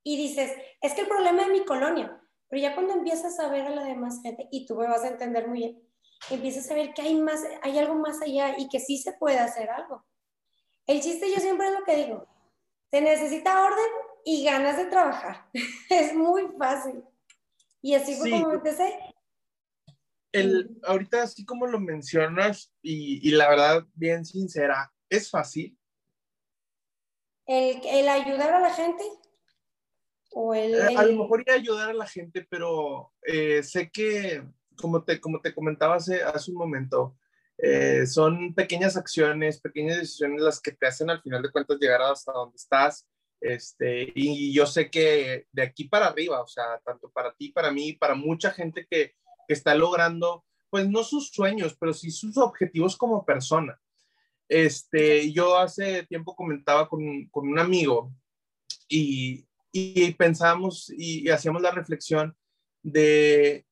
[0.02, 3.66] Y dices, es que el problema es mi colonia, pero ya cuando empiezas a ver
[3.66, 5.88] a la demás gente, y tú me vas a entender muy bien,
[6.30, 9.38] empiezas a ver que hay, más, hay algo más allá y que sí se puede
[9.38, 10.04] hacer algo.
[10.86, 12.26] El chiste yo siempre es lo que digo,
[12.90, 13.90] se necesita orden
[14.24, 15.46] y ganas de trabajar.
[15.90, 17.04] es muy fácil.
[17.80, 19.13] Y así fue como empecé.
[20.34, 25.78] El, ahorita así como lo mencionas y, y, la verdad bien sincera, ¿es fácil?
[27.46, 29.04] El, el ayudar a la gente
[30.54, 34.42] eh, a lo mejor ir a ayudar a la gente, pero eh, sé que,
[34.76, 37.16] como te, como te comentaba hace, hace un momento,
[37.58, 42.02] eh, son pequeñas acciones, pequeñas decisiones las que te hacen al final de cuentas llegar
[42.02, 43.06] hasta donde estás.
[43.40, 47.70] Este, y yo sé que de aquí para arriba, o sea, tanto para ti, para
[47.70, 49.14] mí, para mucha gente que
[49.48, 53.78] está logrando, pues no sus sueños, pero sí sus objetivos como persona.
[54.48, 58.12] Este, yo hace tiempo comentaba con, con un amigo
[58.88, 62.36] y, y pensamos y, hacíamos la reflexión
[62.82, 63.66] de,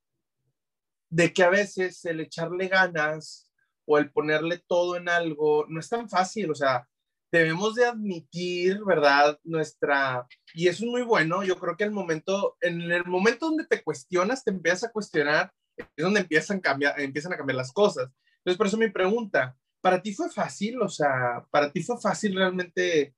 [1.11, 3.51] de que a veces el echarle ganas
[3.85, 6.89] o el ponerle todo en algo no es tan fácil, o sea,
[7.31, 9.39] debemos de admitir, ¿verdad?
[9.45, 13.67] Nuestra, y eso es muy bueno, yo creo que el momento, en el momento donde
[13.67, 18.11] te cuestionas, te empiezas a cuestionar, es donde empiezan cambiar, empiezan a cambiar las cosas.
[18.39, 20.81] Entonces, por eso mi pregunta, ¿para ti fue fácil?
[20.83, 23.15] O sea, ¿para ti fue fácil realmente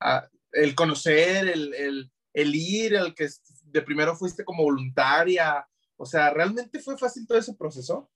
[0.00, 3.28] ah, el conocer, el, el, el ir, el que
[3.64, 8.10] de primero fuiste como voluntaria, o sea, ¿realmente fue fácil todo ese proceso?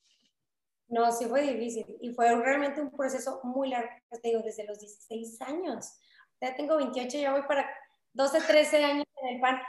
[0.89, 4.81] No, sí fue difícil y fue realmente un proceso muy largo, te digo, desde los
[4.81, 5.93] 16 años.
[6.41, 7.69] Ya tengo 28, ya voy para
[8.13, 9.61] 12, 13 años en el PAN.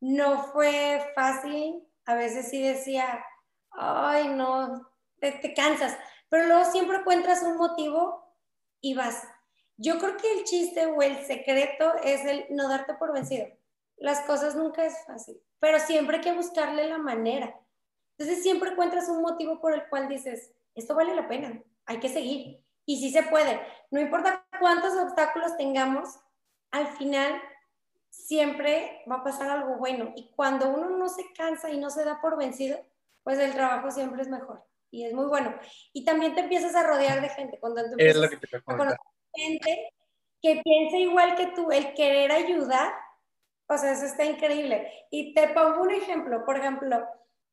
[0.00, 3.24] No fue fácil, a veces sí decía,
[3.76, 5.96] ay, no, te, te cansas,
[6.28, 8.34] pero luego siempre encuentras un motivo
[8.80, 9.26] y vas.
[9.76, 13.46] Yo creo que el chiste o el secreto es el no darte por vencido.
[13.96, 17.54] Las cosas nunca es fácil, pero siempre hay que buscarle la manera.
[18.16, 22.08] Entonces siempre encuentras un motivo por el cual dices, esto vale la pena, hay que
[22.08, 22.62] seguir.
[22.86, 23.60] Y sí se puede.
[23.90, 26.18] No importa cuántos obstáculos tengamos,
[26.70, 27.40] al final
[28.10, 30.12] siempre va a pasar algo bueno.
[30.16, 32.78] Y cuando uno no se cansa y no se da por vencido,
[33.24, 34.62] pues el trabajo siempre es mejor.
[34.90, 35.52] Y es muy bueno.
[35.92, 37.58] Y también te empiezas a rodear de gente.
[37.58, 38.98] Cuando te es lo que te a conocer
[39.34, 39.92] gente
[40.40, 42.92] que piensa igual que tú, el querer ayudar,
[43.66, 44.92] o sea, eso está increíble.
[45.10, 46.44] Y te pongo un ejemplo.
[46.44, 47.04] Por ejemplo,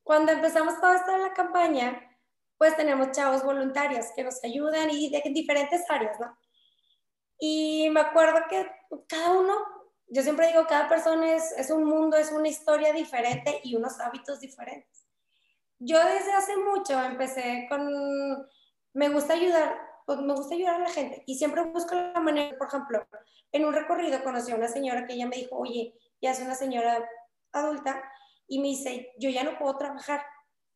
[0.04, 2.08] cuando empezamos todo esto en la campaña,
[2.58, 6.38] pues tenemos chavos voluntarios que nos ayudan y de diferentes áreas, ¿no?
[7.40, 8.70] Y me acuerdo que
[9.08, 9.58] cada uno,
[10.10, 14.00] yo siempre digo, cada persona es, es un mundo, es una historia diferente y unos
[14.00, 15.01] hábitos diferentes.
[15.84, 17.82] Yo desde hace mucho empecé con,
[18.94, 22.56] me gusta ayudar, pues me gusta ayudar a la gente y siempre busco la manera,
[22.56, 23.04] por ejemplo,
[23.52, 26.54] en un recorrido conocí a una señora que ella me dijo, oye, ya es una
[26.54, 27.04] señora
[27.52, 28.00] adulta
[28.48, 30.24] y me dice, yo ya no puedo trabajar.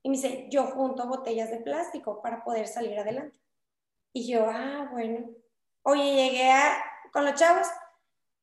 [0.01, 3.39] Y me dice, yo junto botellas de plástico para poder salir adelante.
[4.11, 5.29] Y yo, ah, bueno.
[5.83, 7.67] Oye, llegué a, con los chavos,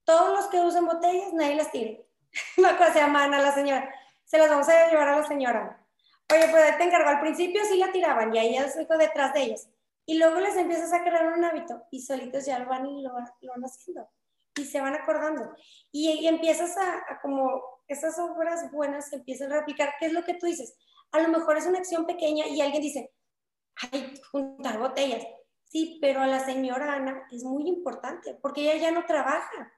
[0.05, 2.07] todos los que usen botellas, nadie las tire.
[2.57, 3.93] La cosa se Ana, la señora.
[4.25, 5.82] Se las vamos a llevar a la señora.
[6.31, 7.09] Oye, pues te encargo.
[7.09, 9.69] Al principio sí la tiraban y ahí ya se detrás de ellos.
[10.05, 13.13] Y luego les empiezas a crear un hábito y solitos ya lo van y lo,
[13.13, 14.09] van haciendo.
[14.57, 15.55] Y se van acordando.
[15.91, 19.95] Y, empiezas a, a como esas obras buenas se empiezan a replicar.
[19.99, 20.77] ¿Qué es lo que tú dices?
[21.13, 23.13] A lo mejor es una acción pequeña y alguien dice,
[23.77, 25.25] ay, juntar botellas.
[25.65, 29.73] Sí, pero a la señora Ana es muy importante porque ella ya no trabaja.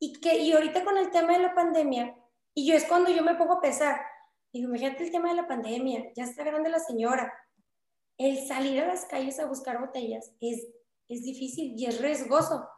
[0.00, 2.16] Y, que, y ahorita con el tema de la pandemia,
[2.54, 4.00] y yo es cuando yo me pongo a pensar,
[4.58, 7.32] digo, imagínate el tema de la pandemia, ya está grande la señora.
[8.16, 10.66] El salir a las calles a buscar botellas es,
[11.08, 12.68] es difícil y es riesgoso.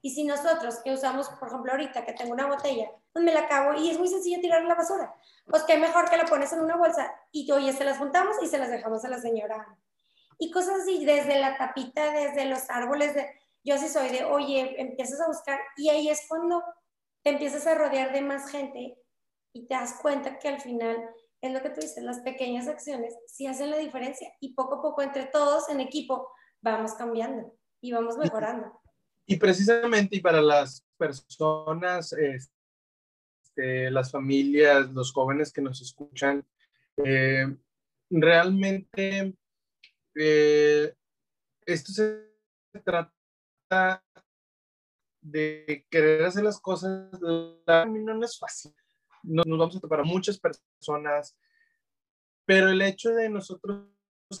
[0.00, 3.40] Y si nosotros que usamos, por ejemplo, ahorita que tengo una botella, pues me la
[3.40, 5.12] acabo y es muy sencillo tirar la basura.
[5.46, 8.46] Pues qué mejor que la pones en una bolsa y oye, se las juntamos y
[8.46, 9.78] se las dejamos a la señora.
[10.38, 13.28] Y cosas así, desde la tapita, desde los árboles, de,
[13.64, 16.62] yo así soy de, oye, empiezas a buscar y ahí es cuando
[17.22, 18.98] te empiezas a rodear de más gente
[19.52, 20.96] y te das cuenta que al final
[21.40, 24.82] es lo que tú dices, las pequeñas acciones sí hacen la diferencia y poco a
[24.82, 26.28] poco entre todos en equipo
[26.60, 28.80] vamos cambiando y vamos mejorando.
[29.26, 36.44] Y precisamente, y para las personas, este, las familias, los jóvenes que nos escuchan,
[37.04, 37.46] eh,
[38.10, 39.36] realmente
[40.14, 40.94] eh,
[41.66, 42.24] esto se
[42.82, 44.02] trata
[45.20, 48.74] de querer hacer las cosas, no es fácil.
[49.22, 51.36] Nos, nos vamos a topar a muchas personas,
[52.44, 53.86] pero el hecho de nosotros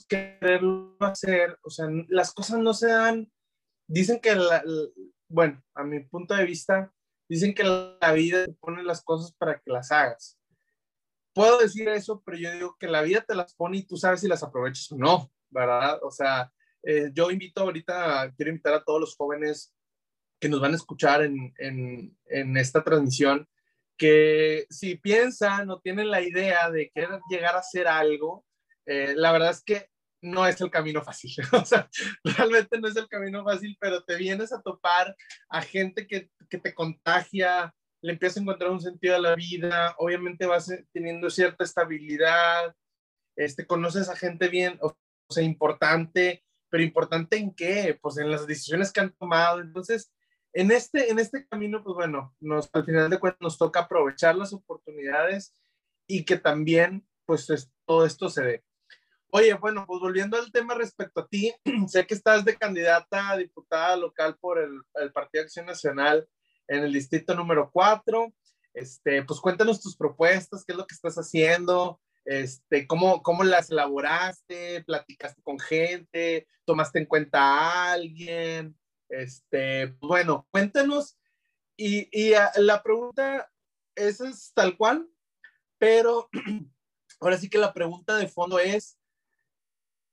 [0.06, 3.30] quererlo hacer, o sea, las cosas no se dan
[3.88, 4.36] dicen que,
[5.28, 6.92] bueno, a mi punto de vista,
[7.28, 10.38] dicen que la vida te pone las cosas para que las hagas.
[11.34, 14.20] Puedo decir eso, pero yo digo que la vida te las pone y tú sabes
[14.20, 15.98] si las aprovechas o no, ¿verdad?
[16.02, 19.74] O sea, eh, yo invito ahorita, quiero invitar a todos los jóvenes
[20.40, 23.48] que nos van a escuchar en, en esta transmisión,
[23.98, 28.46] que si piensan o tienen la idea de querer llegar a hacer algo,
[28.86, 29.88] eh, la verdad es que
[30.22, 31.32] no es el camino fácil.
[31.52, 31.88] O sea,
[32.24, 35.14] realmente no es el camino fácil, pero te vienes a topar
[35.50, 39.94] a gente que, que te contagia, le empiezas a encontrar un sentido a la vida,
[39.98, 42.74] obviamente vas teniendo cierta estabilidad,
[43.36, 44.96] este, conoces a gente bien, o
[45.28, 47.98] sea, importante, pero importante en qué?
[48.00, 49.60] Pues en las decisiones que han tomado.
[49.60, 50.12] Entonces,
[50.58, 54.34] en este, en este camino, pues bueno, nos, al final de cuentas nos toca aprovechar
[54.34, 55.54] las oportunidades
[56.08, 57.46] y que también, pues
[57.86, 58.64] todo esto se dé.
[59.30, 61.54] Oye, bueno, pues volviendo al tema respecto a ti,
[61.86, 66.28] sé que estás de candidata a diputada local por el, el Partido Acción Nacional
[66.66, 68.34] en el distrito número 4.
[68.74, 73.70] Este, pues cuéntanos tus propuestas, qué es lo que estás haciendo, este, cómo, cómo las
[73.70, 78.76] elaboraste, platicaste con gente, tomaste en cuenta a alguien.
[79.08, 81.18] Este, bueno, cuéntanos.
[81.76, 83.50] Y, y ah, la pregunta,
[83.94, 85.08] esa es tal cual,
[85.78, 86.28] pero
[87.20, 88.98] ahora sí que la pregunta de fondo es,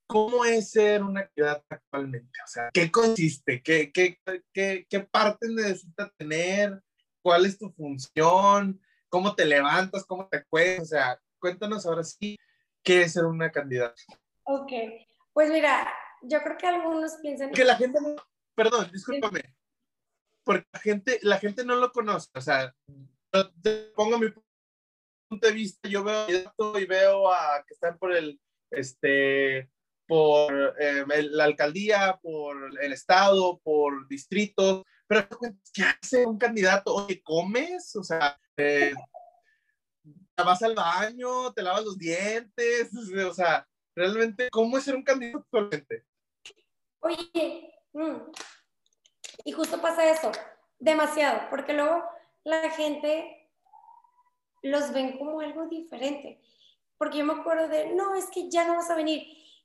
[0.07, 2.39] ¿Cómo es ser una actividad actualmente?
[2.43, 3.61] O sea, ¿qué consiste?
[3.63, 4.19] ¿Qué, qué,
[4.53, 6.79] qué, qué parte necesita tener?
[7.23, 8.79] ¿Cuál es tu función?
[9.09, 10.05] ¿Cómo te levantas?
[10.05, 10.83] ¿Cómo te acuestas?
[10.83, 12.37] O sea, cuéntanos ahora sí
[12.83, 13.99] qué es ser una candidata.
[14.43, 14.71] Ok,
[15.33, 17.51] pues mira, yo creo que algunos piensan...
[17.51, 18.15] Que la gente no...
[18.55, 19.55] Perdón, discúlpame.
[20.43, 22.29] Porque la gente, la gente no lo conoce.
[22.33, 22.73] O sea,
[23.61, 24.27] te pongo mi
[25.27, 28.39] punto de vista, yo veo y veo a que están por el,
[28.71, 29.69] este,
[30.07, 35.27] por eh, la alcaldía, por el estado, por distritos, pero
[35.73, 36.93] ¿qué hace un candidato?
[36.93, 37.95] Oye, ¿comes?
[37.95, 38.93] O sea, eh,
[40.35, 41.53] ¿te vas al baño?
[41.53, 42.91] ¿Te lavas los dientes?
[42.95, 46.05] O sea, realmente, ¿cómo es ser un candidato actualmente?
[47.01, 48.31] Oye, mm,
[49.43, 50.31] y justo pasa eso,
[50.79, 52.03] demasiado, porque luego
[52.43, 53.49] la gente
[54.61, 56.41] los ven como algo diferente.
[56.97, 59.21] Porque yo me acuerdo de, no, es que ya no vas a venir.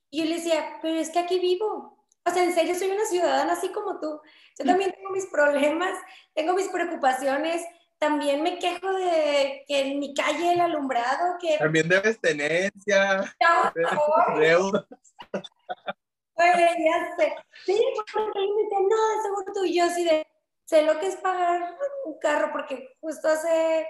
[0.09, 2.05] Y yo le decía, pero es que aquí vivo.
[2.25, 4.21] O sea, en serio, soy una ciudadana así como tú.
[4.59, 5.97] Yo también tengo mis problemas,
[6.33, 7.65] tengo mis preocupaciones.
[7.97, 11.57] También me quejo de que en mi calle el alumbrado, que...
[11.57, 14.85] También debes tenencia, no, deudas.
[16.41, 17.35] Pues ya sé.
[17.65, 20.27] Sí, porque él me dice, no, de seguro tú y yo sí de,
[20.65, 23.87] sé lo que es pagar un carro, porque justo hace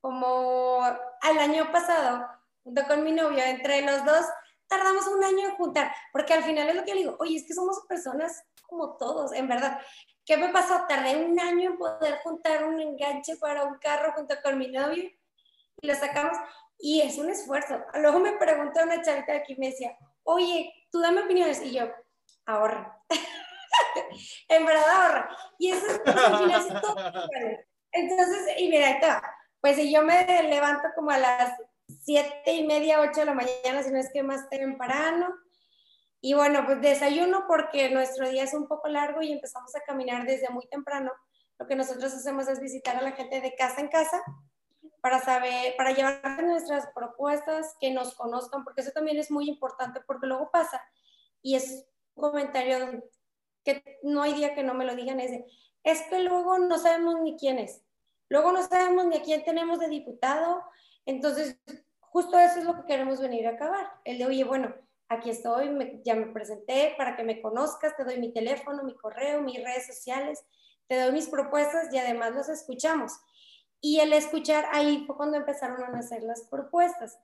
[0.00, 2.26] como al año pasado,
[2.62, 4.26] junto con mi novio, entre los dos,
[4.66, 7.46] tardamos un año en juntar, porque al final es lo que le digo, oye, es
[7.46, 9.78] que somos personas como todos, en verdad.
[10.24, 10.86] ¿Qué me pasó?
[10.88, 15.04] Tardé un año en poder juntar un enganche para un carro junto con mi novio
[15.80, 16.36] y lo sacamos
[16.78, 17.78] y es un esfuerzo.
[17.94, 21.90] Luego me preguntó una chavita aquí me decía, oye, tú dame opiniones y yo,
[22.46, 23.02] ahorra.
[24.48, 25.36] en verdad ahorra.
[25.58, 26.96] Y eso es, final todo.
[27.90, 29.20] Entonces, y mira.
[29.60, 31.58] Pues si yo me levanto como a las
[32.02, 35.34] siete y media, ocho de la mañana, si no es que más temprano.
[36.20, 40.26] Y bueno, pues desayuno porque nuestro día es un poco largo y empezamos a caminar
[40.26, 41.10] desde muy temprano.
[41.58, 44.22] Lo que nosotros hacemos es visitar a la gente de casa en casa
[45.04, 50.00] para saber, para llevar nuestras propuestas, que nos conozcan, porque eso también es muy importante,
[50.06, 50.82] porque luego pasa,
[51.42, 53.04] y es un comentario
[53.64, 55.44] que no hay día que no me lo digan, es
[55.82, 57.84] es que luego no sabemos ni quién es,
[58.30, 60.64] luego no sabemos ni a quién tenemos de diputado,
[61.04, 61.60] entonces,
[62.00, 63.86] justo eso es lo que queremos venir a acabar.
[64.04, 64.74] El de, oye, bueno,
[65.10, 69.42] aquí estoy, ya me presenté para que me conozcas, te doy mi teléfono, mi correo,
[69.42, 70.46] mis redes sociales,
[70.86, 73.12] te doy mis propuestas y además los escuchamos.
[73.84, 77.18] Y el escuchar, ahí fue cuando empezaron a nacer las propuestas.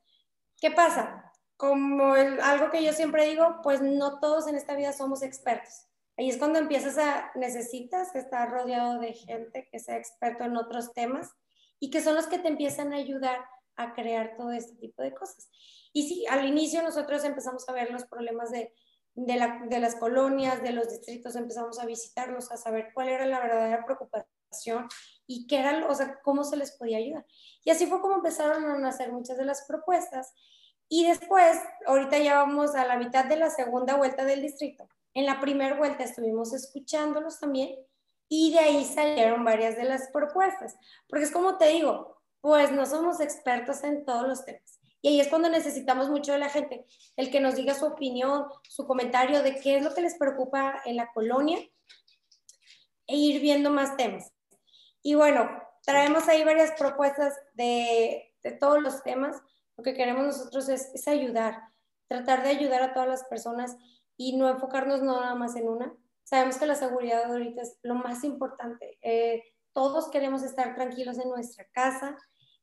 [0.61, 1.33] ¿Qué pasa?
[1.57, 5.87] Como algo que yo siempre digo, pues no todos en esta vida somos expertos.
[6.18, 10.92] Ahí es cuando empiezas a, necesitas estar rodeado de gente que sea experto en otros
[10.92, 11.31] temas
[11.79, 13.42] y que son los que te empiezan a ayudar
[13.77, 15.49] a crear todo este tipo de cosas.
[15.94, 18.75] Y sí, al inicio nosotros empezamos a ver los problemas de,
[19.14, 23.40] de, de las colonias, de los distritos, empezamos a visitarlos, a saber cuál era la
[23.40, 24.39] verdadera preocupación
[25.26, 27.24] y qué era, o sea, cómo se les podía ayudar.
[27.64, 30.34] Y así fue como empezaron a nacer muchas de las propuestas.
[30.88, 34.88] Y después, ahorita ya vamos a la mitad de la segunda vuelta del distrito.
[35.14, 37.76] En la primera vuelta estuvimos escuchándolos también
[38.28, 40.76] y de ahí salieron varias de las propuestas.
[41.08, 44.80] Porque es como te digo, pues no somos expertos en todos los temas.
[45.02, 46.86] Y ahí es cuando necesitamos mucho de la gente,
[47.16, 50.82] el que nos diga su opinión, su comentario de qué es lo que les preocupa
[50.84, 51.58] en la colonia
[53.06, 54.32] e ir viendo más temas.
[55.02, 55.48] Y bueno,
[55.84, 59.40] traemos ahí varias propuestas de, de todos los temas.
[59.76, 61.62] Lo que queremos nosotros es, es, ayudar,
[62.08, 63.76] tratar de ayudar a todas las personas
[64.16, 65.94] y no enfocarnos no nada más en una.
[66.24, 68.98] Sabemos que la seguridad ahorita es lo más importante.
[69.02, 72.16] Eh, todos queremos estar tranquilos en nuestra casa,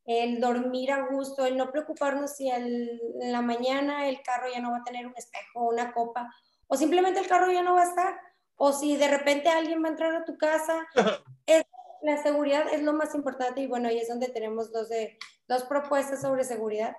[0.05, 2.87] el dormir a gusto, el no preocuparnos si en
[3.19, 6.33] la mañana el carro ya no va a tener un espejo una copa,
[6.67, 8.19] o simplemente el carro ya no va a estar,
[8.55, 10.87] o si de repente alguien va a entrar a tu casa.
[12.07, 15.17] la seguridad es lo más importante y bueno, ahí es donde tenemos dos, de,
[15.47, 16.95] dos propuestas sobre seguridad.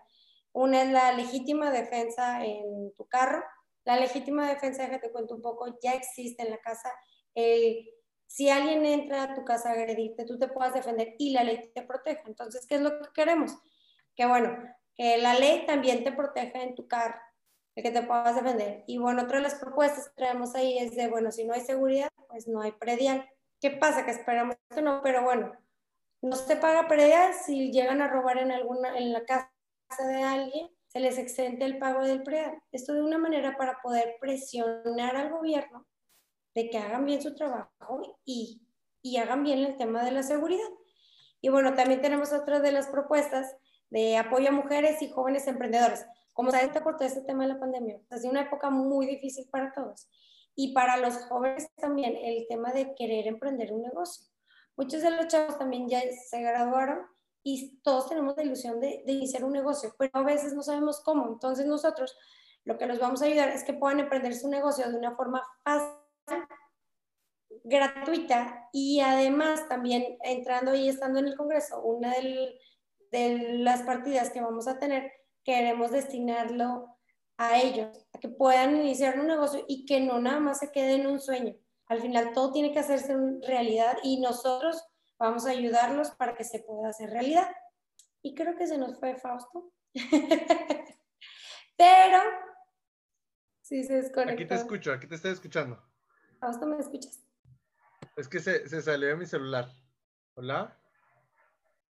[0.52, 3.42] Una es la legítima defensa en tu carro.
[3.84, 6.92] La legítima defensa, déjate cuento un poco, ya existe en la casa.
[7.34, 7.88] El
[8.28, 11.72] si alguien entra a tu casa a agredirte, tú te puedas defender y la ley
[11.74, 12.22] te proteja.
[12.26, 13.56] Entonces, ¿qué es lo que queremos?
[14.14, 14.54] Que bueno,
[14.94, 17.18] que la ley también te proteja en tu carro,
[17.74, 18.84] de que te puedas defender.
[18.86, 21.62] Y bueno, otra de las propuestas que traemos ahí es de, bueno, si no hay
[21.62, 23.26] seguridad, pues no hay predial.
[23.60, 24.04] ¿Qué pasa?
[24.04, 25.52] Que esperamos que no, pero bueno,
[26.22, 29.50] no se paga predial si llegan a robar en alguna, en la casa
[30.06, 32.62] de alguien, se les exente el pago del predial.
[32.72, 35.86] Esto de una manera para poder presionar al gobierno
[36.54, 38.62] de que hagan bien su trabajo y,
[39.02, 40.68] y hagan bien el tema de la seguridad.
[41.40, 43.56] Y bueno, también tenemos otra de las propuestas
[43.90, 46.06] de apoyo a mujeres y jóvenes emprendedores.
[46.32, 49.48] Como saben, por todo este tema de la pandemia, ha sido una época muy difícil
[49.50, 50.08] para todos.
[50.60, 54.26] Y para los jóvenes también el tema de querer emprender un negocio.
[54.76, 57.06] Muchos de los chavos también ya se graduaron
[57.44, 61.00] y todos tenemos la ilusión de, de iniciar un negocio, pero a veces no sabemos
[61.04, 61.28] cómo.
[61.28, 62.16] Entonces nosotros
[62.64, 65.44] lo que los vamos a ayudar es que puedan emprender su negocio de una forma
[65.62, 65.94] fácil
[67.62, 72.12] gratuita y además también entrando y estando en el Congreso, una
[73.12, 75.12] de las partidas que vamos a tener,
[75.44, 76.97] queremos destinarlo
[77.38, 80.94] a ellos, a que puedan iniciar un negocio y que no nada más se quede
[80.94, 81.54] en un sueño.
[81.86, 83.16] Al final todo tiene que hacerse
[83.46, 84.84] realidad y nosotros
[85.18, 87.48] vamos a ayudarlos para que se pueda hacer realidad.
[88.22, 89.72] Y creo que se nos fue Fausto.
[91.76, 92.18] Pero
[93.62, 94.34] sí se desconectó.
[94.34, 95.80] Aquí te escucho, aquí te estoy escuchando.
[96.40, 97.24] Fausto, ¿me escuchas?
[98.16, 99.70] Es que se, se salió de mi celular.
[100.34, 100.76] ¿Hola?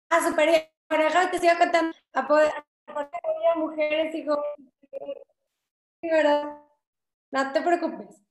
[0.10, 0.64] Ah, super bien.
[0.88, 1.98] Bueno, te sigo contando.
[2.14, 4.26] Apoyar a mujeres y
[6.02, 6.58] ¿verdad?
[7.32, 8.22] No te preocupes.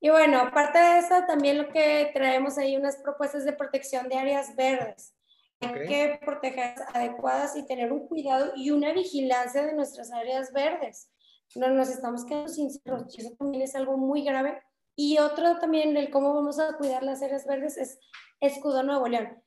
[0.00, 4.16] Y bueno, aparte de eso, también lo que traemos ahí unas propuestas de protección de
[4.16, 5.14] áreas verdes.
[5.60, 11.10] Hay que proteger adecuadas y tener un cuidado y una vigilancia de nuestras áreas verdes.
[11.56, 14.62] No nos estamos quedando sin cerros y eso también es algo muy grave.
[14.94, 17.98] Y otro también, el cómo vamos a cuidar las áreas verdes, es
[18.40, 19.42] Escudo Nuevo León.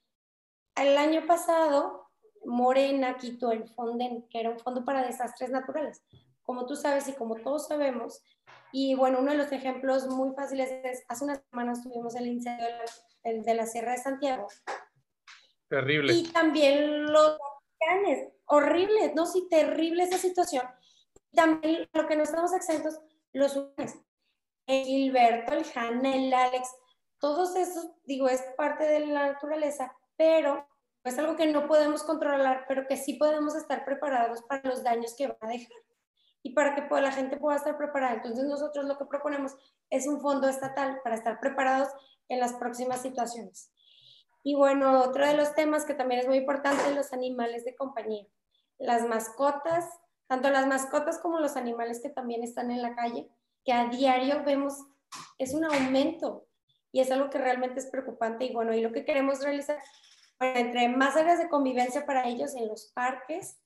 [0.75, 2.09] El año pasado,
[2.45, 6.03] Morena quitó el Fonden, que era un fondo para desastres naturales.
[6.43, 8.23] Como tú sabes y como todos sabemos,
[8.71, 12.65] y bueno, uno de los ejemplos muy fáciles es, hace unas semanas tuvimos el incendio
[12.65, 14.47] de la, de la Sierra de Santiago.
[15.67, 16.13] Terrible.
[16.13, 19.25] Y también los volcanes, horrible, ¿no?
[19.25, 20.63] Sí, terrible esa situación.
[21.33, 22.99] También lo que no estamos exentos,
[23.33, 23.95] los humanos.
[24.67, 26.69] El Gilberto, el Hanna, el Alex,
[27.19, 30.67] todos esos, digo, es parte de la naturaleza, pero
[31.03, 35.15] es algo que no podemos controlar, pero que sí podemos estar preparados para los daños
[35.15, 35.77] que va a dejar
[36.43, 38.15] y para que la gente pueda estar preparada.
[38.15, 39.55] Entonces nosotros lo que proponemos
[39.89, 41.89] es un fondo estatal para estar preparados
[42.29, 43.71] en las próximas situaciones.
[44.43, 48.25] Y bueno, otro de los temas que también es muy importante, los animales de compañía.
[48.79, 49.87] Las mascotas,
[50.27, 53.29] tanto las mascotas como los animales que también están en la calle,
[53.63, 54.73] que a diario vemos,
[55.37, 56.47] es un aumento
[56.91, 58.45] y es algo que realmente es preocupante.
[58.45, 59.77] Y bueno, y lo que queremos realizar,
[60.39, 63.60] entre más áreas de convivencia para ellos en los parques,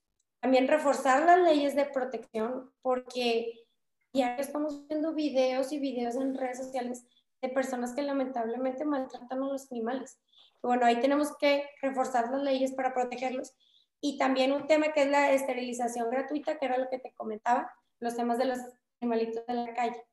[0.46, 3.66] también reforzar las leyes de protección, porque
[4.14, 7.04] ya estamos viendo videos y videos en redes sociales
[7.42, 10.20] de personas que lamentablemente maltratan a los animales.
[10.62, 13.56] Bueno, ahí tenemos que reforzar las leyes para protegerlos.
[14.00, 17.74] Y también un tema que es la esterilización gratuita, que era lo que te comentaba,
[18.00, 18.60] los temas de los
[19.02, 20.06] animalitos de la calle.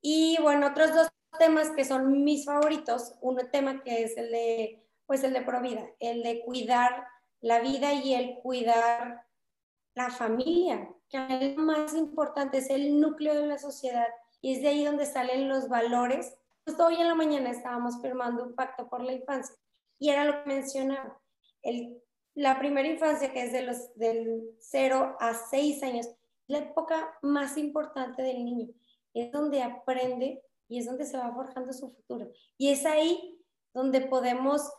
[0.00, 4.82] Y bueno, otros dos temas que son mis favoritos, un tema que es el de,
[5.04, 7.04] pues el de Provida, el de cuidar
[7.40, 9.26] la vida y el cuidar
[9.94, 14.06] la familia, que es lo más importante, es el núcleo de la sociedad
[14.40, 16.34] y es de ahí donde salen los valores.
[16.64, 19.56] Justo hoy en la mañana estábamos firmando un pacto por la infancia
[19.98, 21.20] y era lo que mencionaba,
[21.62, 22.02] el,
[22.34, 26.08] la primera infancia que es de los del 0 a 6 años,
[26.46, 28.68] la época más importante del niño,
[29.12, 32.30] es donde aprende y es donde se va forjando su futuro.
[32.56, 33.38] Y es ahí
[33.74, 34.72] donde podemos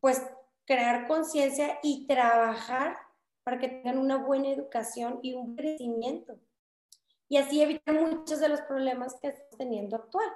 [0.00, 0.22] pues
[0.66, 2.96] crear conciencia y trabajar
[3.42, 6.38] para que tengan una buena educación y un crecimiento.
[7.28, 10.28] Y así evitar muchos de los problemas que estamos teniendo actual.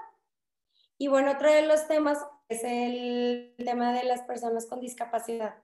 [0.99, 2.19] Y bueno, otro de los temas
[2.49, 5.63] es el tema de las personas con discapacidad.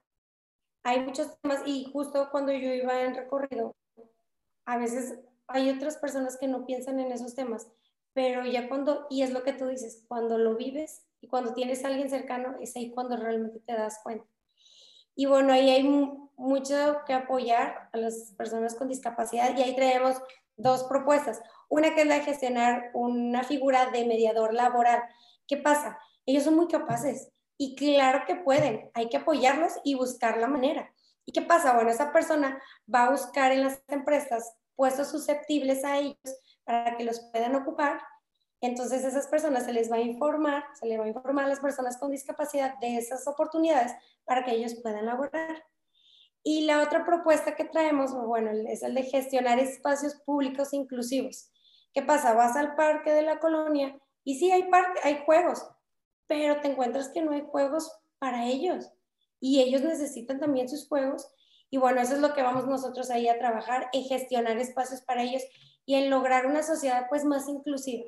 [0.83, 3.75] Hay muchos temas y justo cuando yo iba en recorrido,
[4.65, 7.67] a veces hay otras personas que no piensan en esos temas,
[8.13, 11.83] pero ya cuando, y es lo que tú dices, cuando lo vives y cuando tienes
[11.83, 14.25] a alguien cercano, es ahí cuando realmente te das cuenta.
[15.15, 15.83] Y bueno, ahí hay
[16.37, 20.21] mucho que apoyar a las personas con discapacidad y ahí traemos
[20.57, 21.41] dos propuestas.
[21.69, 25.01] Una que es la de gestionar una figura de mediador laboral.
[25.47, 25.97] ¿Qué pasa?
[26.25, 28.91] Ellos son muy capaces y claro que pueden.
[28.93, 30.91] Hay que apoyarlos y buscar la manera.
[31.25, 31.73] ¿Y qué pasa?
[31.73, 32.61] Bueno, esa persona
[32.93, 36.17] va a buscar en las empresas puestos susceptibles a ellos
[36.63, 37.99] para que los puedan ocupar
[38.61, 41.59] entonces esas personas se les va a informar, se les va a informar a las
[41.59, 43.93] personas con discapacidad de esas oportunidades
[44.23, 45.63] para que ellos puedan laborar.
[46.43, 51.49] Y la otra propuesta que traemos, bueno, es el de gestionar espacios públicos inclusivos.
[51.93, 52.33] ¿Qué pasa?
[52.33, 55.67] Vas al parque de la colonia y sí hay, parque, hay juegos,
[56.27, 58.91] pero te encuentras que no hay juegos para ellos
[59.39, 61.31] y ellos necesitan también sus juegos.
[61.69, 65.23] Y bueno, eso es lo que vamos nosotros ahí a trabajar, en gestionar espacios para
[65.23, 65.43] ellos
[65.85, 68.05] y en lograr una sociedad pues más inclusiva.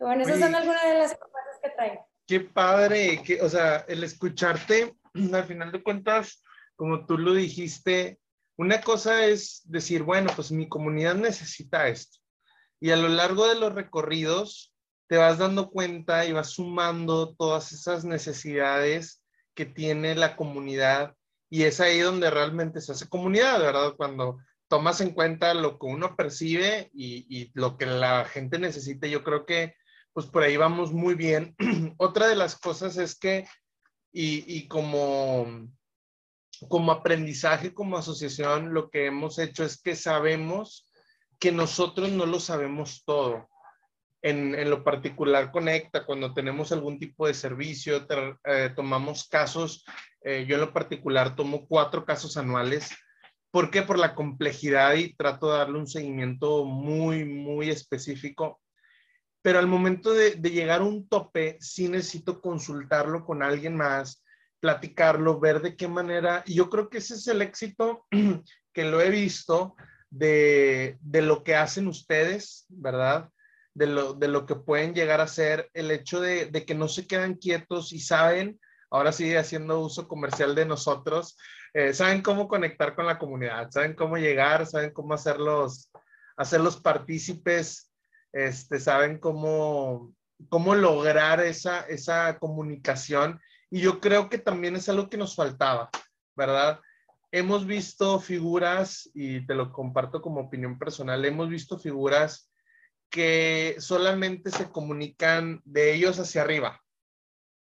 [0.00, 2.08] Bueno, esas son algunas de las cosas que traigo.
[2.26, 4.96] Qué padre, que, o sea, el escucharte,
[5.32, 6.42] al final de cuentas,
[6.74, 8.18] como tú lo dijiste,
[8.56, 12.18] una cosa es decir, bueno, pues mi comunidad necesita esto.
[12.80, 14.74] Y a lo largo de los recorridos
[15.06, 19.22] te vas dando cuenta y vas sumando todas esas necesidades
[19.54, 21.14] que tiene la comunidad
[21.50, 23.94] y es ahí donde realmente se hace comunidad, ¿verdad?
[23.96, 24.38] Cuando
[24.68, 29.24] tomas en cuenta lo que uno percibe y, y lo que la gente necesita, yo
[29.24, 29.74] creo que
[30.12, 31.54] pues por ahí vamos muy bien.
[31.98, 33.46] Otra de las cosas es que,
[34.12, 35.68] y, como,
[36.68, 40.88] como aprendizaje, como asociación, lo que hemos hecho es que sabemos
[41.38, 43.48] que nosotros no lo sabemos todo.
[44.22, 48.06] En, en lo particular conecta cuando tenemos algún tipo de servicio,
[48.44, 49.84] eh, tomamos casos,
[50.22, 52.90] eh, yo en lo particular tomo cuatro casos anuales.
[53.50, 53.82] ¿Por qué?
[53.82, 58.60] Por la complejidad y trato de darle un seguimiento muy, muy específico.
[59.42, 64.22] Pero al momento de, de llegar a un tope, sí necesito consultarlo con alguien más,
[64.60, 66.42] platicarlo, ver de qué manera.
[66.46, 68.06] Y yo creo que ese es el éxito
[68.72, 69.74] que lo he visto
[70.10, 73.30] de, lo que hacen ustedes, ¿verdad?
[73.74, 77.06] De lo, de lo que pueden llegar a ser, el hecho de, que no se
[77.06, 78.60] quedan quietos y saben,
[78.90, 81.38] ahora sí haciendo uso comercial de nosotros,
[81.72, 85.90] eh, saben cómo conectar con la comunidad, saben cómo llegar, saben cómo hacerlos,
[86.36, 87.89] hacerlos partícipes,
[88.32, 90.14] este, saben cómo,
[90.48, 93.40] cómo lograr esa, esa comunicación.
[93.70, 95.90] Y yo creo que también es algo que nos faltaba,
[96.36, 96.80] ¿verdad?
[97.32, 102.50] hemos visto figuras, y te lo comparto como opinión personal, hemos visto figuras
[103.08, 106.80] que solamente se comunican de ellos hacia arriba,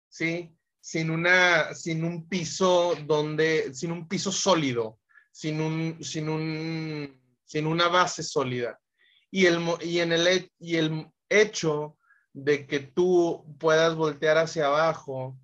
[0.07, 0.55] ¿sí?
[0.79, 4.99] Sin, una, sin un piso donde, sin un piso sólido,
[5.31, 8.79] sin, un, sin, un, sin una base sólida.
[9.31, 11.97] Y el, y, en el, y el hecho
[12.33, 15.37] de que tú puedas voltear hacia abajo,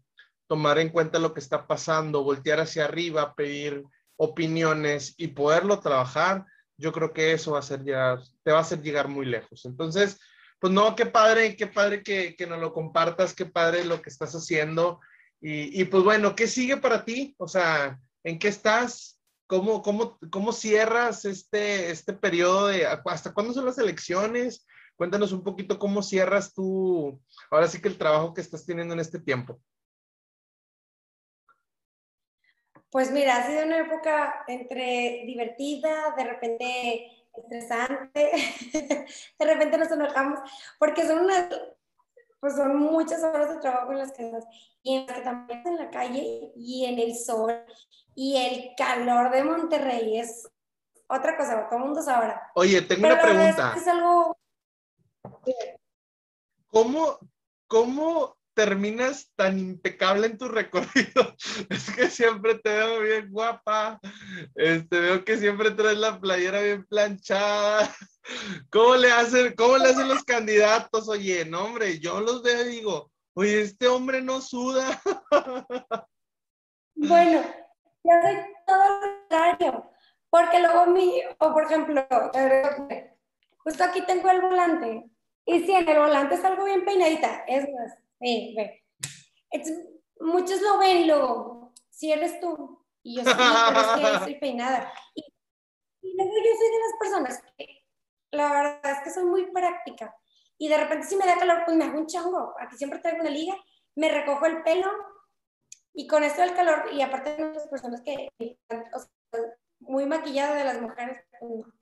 [0.48, 3.84] tomar en cuenta lo que está pasando, voltear hacia arriba, pedir
[4.18, 6.46] opiniones y poderlo trabajar,
[6.78, 9.66] yo creo que eso va a ser llegar, te va a hacer llegar muy lejos.
[9.66, 10.20] Entonces,
[10.60, 14.10] pues no, qué padre, qué padre que, que nos lo compartas, qué padre lo que
[14.10, 15.00] estás haciendo.
[15.42, 17.36] Y, y, pues bueno, ¿qué sigue para ti?
[17.38, 19.15] O sea, ¿en qué estás?
[19.48, 24.66] ¿Cómo, cómo, cómo cierras este, este periodo de, hasta cuándo son las elecciones?
[24.96, 27.22] Cuéntanos un poquito cómo cierras tú,
[27.52, 29.60] ahora sí que el trabajo que estás teniendo en este tiempo.
[32.90, 38.32] Pues mira, ha sido una época entre divertida, de repente estresante,
[39.38, 40.40] de repente nos enojamos,
[40.80, 41.50] porque son unas,
[42.40, 44.46] pues son muchas horas de trabajo en las que estás,
[44.82, 47.66] y en las que también en la calle y en el sol,
[48.16, 50.50] y el calor de Monterrey es
[51.08, 52.34] otra cosa, todo el mundo sabe.
[52.56, 53.74] Oye, tengo una pregunta.
[53.78, 54.38] Es, algo...
[56.68, 57.20] ¿Cómo,
[57.68, 61.36] ¿Cómo terminas tan impecable en tu recorrido.
[61.70, 64.00] Es que siempre te veo bien guapa.
[64.56, 67.94] Este, veo que siempre traes la playera bien planchada.
[68.72, 71.08] ¿Cómo le hacen, cómo le hacen los candidatos?
[71.08, 75.00] Oye, no, hombre, yo los veo y digo, oye, este hombre no suda.
[76.98, 77.44] Bueno,
[78.06, 79.92] yo soy todo lo contrario.
[80.30, 82.06] Porque luego mi, o por ejemplo,
[83.58, 85.10] justo aquí tengo el volante.
[85.46, 88.84] Y si en el volante algo bien peinadita, es más, Sí, ve.
[90.20, 92.84] muchos lo ven y luego, si eres tú.
[93.04, 94.92] Y yo sí, pero es que estoy peinada.
[95.14, 95.24] Y,
[96.02, 97.86] luego yo soy de las personas que
[98.32, 100.16] la verdad es que soy muy práctica.
[100.58, 102.56] Y de repente si me da calor, pues me hago un chango.
[102.60, 103.56] Aquí siempre traigo una liga,
[103.96, 104.90] me recojo el pelo
[105.96, 108.30] y con esto del calor, y aparte de las personas que,
[109.80, 111.24] muy maquillada de las mujeres,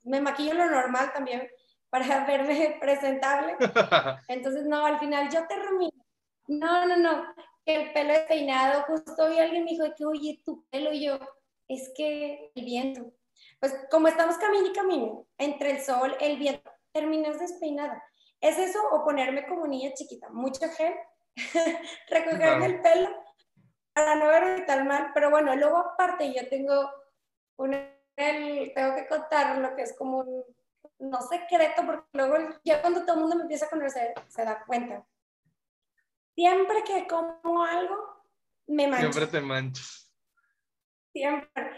[0.03, 1.47] me maquillo lo normal también
[1.89, 3.55] para verme presentable.
[4.28, 6.03] Entonces, no, al final yo te termino
[6.47, 7.24] no, no, no,
[7.66, 8.84] que el pelo es peinado.
[8.84, 11.20] Justo a alguien me dijo que, oye, tu pelo, y yo,
[11.68, 13.14] es que el viento.
[13.59, 18.03] Pues como estamos camino y camino, entre el sol, el viento, terminas despeinada.
[18.41, 20.30] ¿Es eso o ponerme como niña chiquita?
[20.30, 20.93] Mucho gel,
[22.09, 23.22] recogerme el pelo
[23.94, 25.12] para no verme tan mal.
[25.14, 26.91] Pero bueno, luego aparte yo tengo
[27.58, 27.72] un,
[28.16, 30.44] tengo que contar lo que es como un,
[31.00, 34.64] no secreto, porque luego ya cuando todo el mundo me empieza a conocer, se da
[34.66, 35.06] cuenta
[36.36, 37.96] Siempre que como algo,
[38.68, 39.12] me mancho.
[39.12, 40.12] Siempre te manchas.
[41.12, 41.72] Siempre.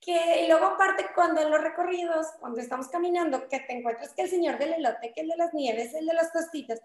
[0.00, 4.22] Que, y luego aparte cuando en los recorridos, cuando estamos caminando, que te encuentras que
[4.22, 6.80] el señor del elote, que el de las nieves, el de las tostitas,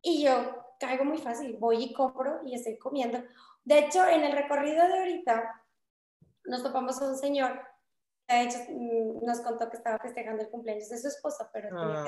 [0.00, 3.24] y yo caigo muy fácil, voy y compro y estoy comiendo.
[3.64, 5.62] De hecho, en el recorrido de ahorita,
[6.44, 7.60] nos topamos a un señor,
[8.28, 12.04] de hecho, mm, nos contó que estaba festejando el cumpleaños de su esposa, pero tenía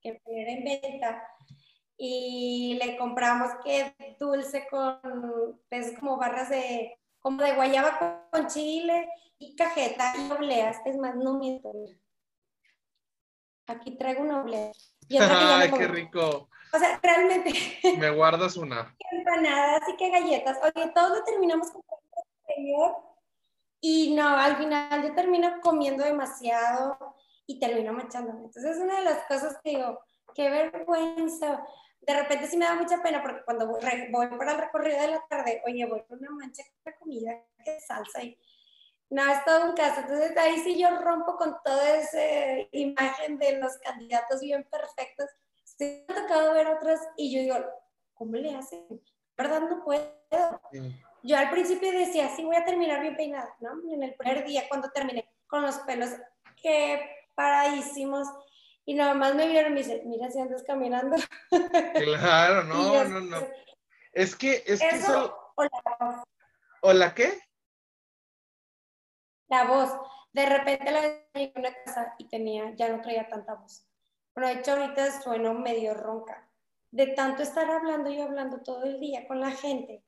[0.00, 0.20] que, ah.
[0.24, 1.22] poner en venta
[1.96, 9.08] y le compramos que dulce con, es como barras de, como de guayaba con chile
[9.38, 10.78] y cajeta y obleas.
[10.84, 11.72] Es más, no miento.
[13.66, 14.72] Aquí traigo una oblea.
[15.20, 16.48] ¡Ay, qué rico!
[16.72, 17.52] O sea, realmente.
[17.98, 18.96] Me guardas una.
[19.12, 20.58] Empanadas y que galletas.
[20.62, 22.02] Oye, todos lo terminamos comprando
[22.46, 22.96] señor.
[23.80, 27.16] Y no, al final yo termino comiendo demasiado
[27.46, 28.44] y termino machándome.
[28.44, 30.00] Entonces, es una de las cosas que digo,
[30.34, 31.66] qué vergüenza.
[32.00, 35.24] De repente sí me da mucha pena porque cuando voy, para el recorrido de la
[35.28, 37.32] tarde, oye, voy con una mancha de comida,
[37.64, 38.38] de salsa y
[39.10, 40.00] No, es todo un caso.
[40.00, 45.28] Entonces ahí sí yo rompo con toda esa imagen de los candidatos bien perfectos.
[45.76, 47.66] Sí me ha tocado ver otros y yo digo,
[48.14, 48.86] ¿cómo le hacen?
[49.36, 49.62] ¿Verdad?
[49.62, 50.10] No puedo.
[51.22, 53.70] Yo al principio decía, sí, voy a terminar bien peinada, ¿no?
[53.92, 56.10] En el primer día, cuando terminé con los pelos
[56.60, 57.00] que
[57.34, 58.28] paradísimos.
[58.84, 61.16] Y nada más me vieron y me dicen, mira si andas caminando.
[61.94, 63.36] Claro, no, no, no.
[64.12, 65.38] Es que, es que eso...
[65.54, 66.24] O la,
[66.80, 67.38] ¿O la qué?
[69.52, 69.90] la voz.
[70.32, 71.04] De repente la
[71.34, 73.86] en una casa y tenía, ya no traía tanta voz.
[74.34, 76.48] Bueno, de hecho ahorita sueno medio ronca.
[76.90, 80.04] De tanto estar hablando y hablando todo el día con la gente,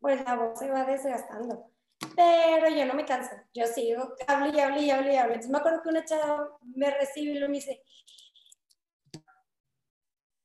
[0.00, 1.70] pues la voz se va desgastando.
[2.14, 5.34] Pero yo no me canso, yo sigo, hablo y hablo y hablo y hablo.
[5.34, 7.82] Entonces me acuerdo que una chava me recibe y me dice,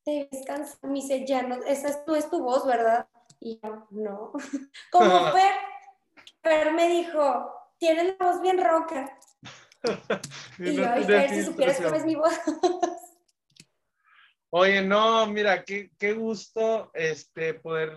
[0.04, 3.08] te descansas, me dice, ya no, esa es, tu, es tu voz, ¿verdad?
[3.40, 4.32] Y yo, no.
[4.90, 5.54] Como Fer,
[6.42, 9.16] Fer me dijo, tienes la voz bien ronca.
[10.58, 12.38] y yo, ay, si supieras cómo es mi voz.
[14.56, 17.96] Oye, no, mira, qué, qué gusto este, poder,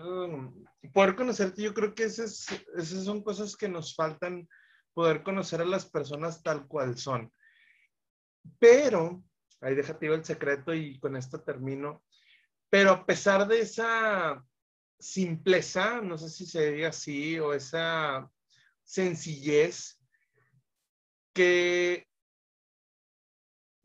[0.92, 1.62] poder conocerte.
[1.62, 2.46] Yo creo que esas,
[2.76, 4.48] esas son cosas que nos faltan,
[4.92, 7.32] poder conocer a las personas tal cual son.
[8.58, 9.22] Pero,
[9.60, 12.02] ahí déjate el secreto y con esto termino.
[12.68, 14.44] Pero a pesar de esa
[14.98, 18.28] simpleza, no sé si se diga así, o esa
[18.82, 20.02] sencillez
[21.32, 22.07] que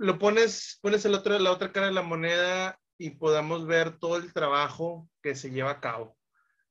[0.04, 4.18] lo pones, pones el otro, la otra cara de la moneda y podamos ver todo
[4.18, 6.18] el trabajo que se lleva a cabo,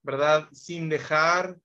[0.02, 0.50] ¿verdad?
[0.52, 1.56] Sin dejar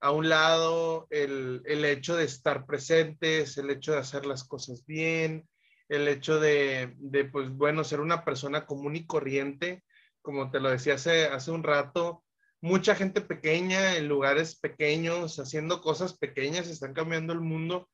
[0.00, 4.86] a un lado el, el hecho de estar presentes, el hecho de hacer las cosas
[4.86, 5.46] bien,
[5.90, 9.84] el hecho de, de, pues bueno, ser una persona común y corriente,
[10.22, 12.24] como te lo decía hace, hace un rato,
[12.62, 17.90] mucha gente pequeña en lugares pequeños, haciendo cosas pequeñas, están cambiando el mundo.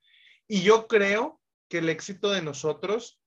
[0.47, 1.38] Y yo creo
[1.69, 3.21] que el éxito de nosotros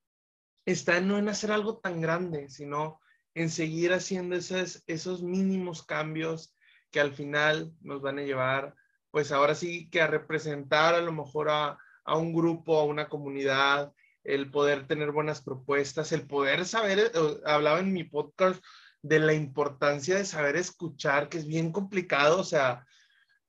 [0.66, 3.00] está no en hacer algo tan grande, sino
[3.34, 6.56] en seguir haciendo esos, esos mínimos cambios
[6.92, 8.76] que al final nos van a llevar,
[9.10, 13.08] pues ahora sí que a representar a lo mejor a, a un grupo, a una
[13.08, 18.64] comunidad, el poder tener buenas propuestas, el poder saber, eh, hablaba en mi podcast
[19.02, 22.86] de la importancia de saber escuchar, que es bien complicado, o sea,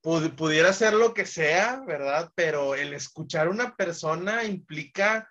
[0.02, 2.30] pudiera ser lo que sea, ¿verdad?
[2.34, 5.28] Pero el escuchar a una persona implica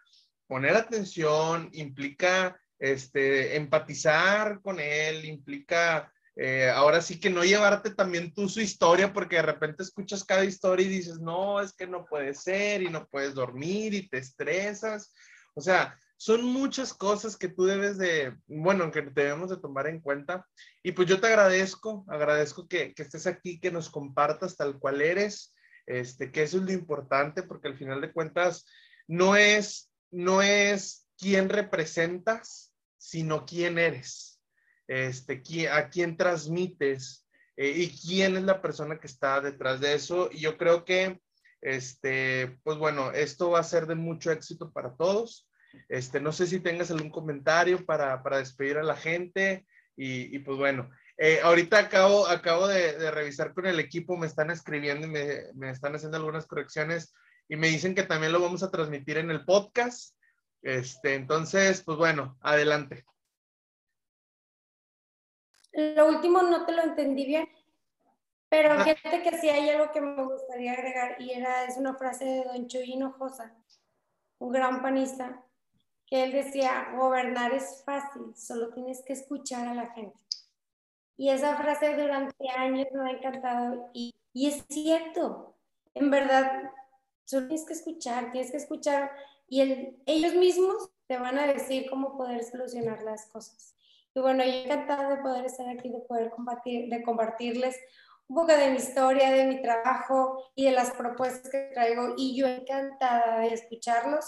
[0.47, 8.33] poner atención, implica este, empatizar con él, implica eh, ahora sí que no llevarte también
[8.33, 12.05] tú su historia, porque de repente escuchas cada historia y dices, no, es que no
[12.05, 15.13] puede ser y no puedes dormir y te estresas.
[15.53, 19.99] O sea, son muchas cosas que tú debes de, bueno, que debemos de tomar en
[19.99, 20.47] cuenta.
[20.83, 25.01] Y pues yo te agradezco, agradezco que, que estés aquí, que nos compartas tal cual
[25.01, 25.55] eres,
[25.87, 28.67] este, que eso es lo importante, porque al final de cuentas
[29.07, 34.39] no es, no es quién representas, sino quién eres,
[34.87, 35.41] este,
[35.71, 40.29] a quién transmites eh, y quién es la persona que está detrás de eso.
[40.31, 41.19] Y yo creo que,
[41.61, 45.47] este, pues bueno, esto va a ser de mucho éxito para todos.
[45.89, 49.65] Este, no sé si tengas algún comentario para, para despedir a la gente
[49.95, 54.27] y, y pues bueno, eh, ahorita acabo, acabo de, de, revisar con el equipo, me
[54.27, 57.13] están escribiendo y me, me, están haciendo algunas correcciones
[57.47, 60.15] y me dicen que también lo vamos a transmitir en el podcast.
[60.61, 63.05] Este, entonces, pues bueno, adelante.
[65.73, 67.47] Lo último no te lo entendí bien,
[68.49, 68.83] pero ah.
[68.83, 72.43] fíjate que sí hay algo que me gustaría agregar y era, es una frase de
[72.43, 73.55] Don Chuy Hinojosa,
[74.39, 75.45] un gran panista,
[76.11, 80.19] que él decía, gobernar es fácil, solo tienes que escuchar a la gente.
[81.15, 85.55] Y esa frase durante años me ha encantado y, es cierto,
[85.93, 86.69] en verdad,
[87.23, 89.09] solo tienes que escuchar, tienes que escuchar
[89.47, 93.73] y el, ellos mismos te van a decir cómo poder solucionar las cosas.
[94.13, 97.79] Y bueno, yo encantada de poder estar aquí, de poder compartir, de compartirles
[98.27, 102.15] un poco de mi historia, de mi trabajo y de las propuestas que traigo.
[102.17, 104.25] Y yo encantada de escucharlos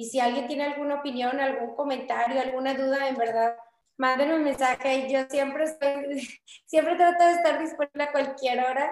[0.00, 3.54] y si alguien tiene alguna opinión, algún comentario, alguna duda, en verdad,
[3.98, 5.06] mándenme un mensaje.
[5.12, 6.26] Yo siempre estoy,
[6.64, 8.90] siempre trato de estar disponible a cualquier hora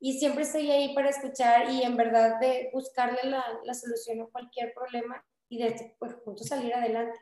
[0.00, 4.26] y siempre estoy ahí para escuchar y en verdad de buscarle la, la solución a
[4.26, 7.16] cualquier problema y de pues, juntos salir adelante.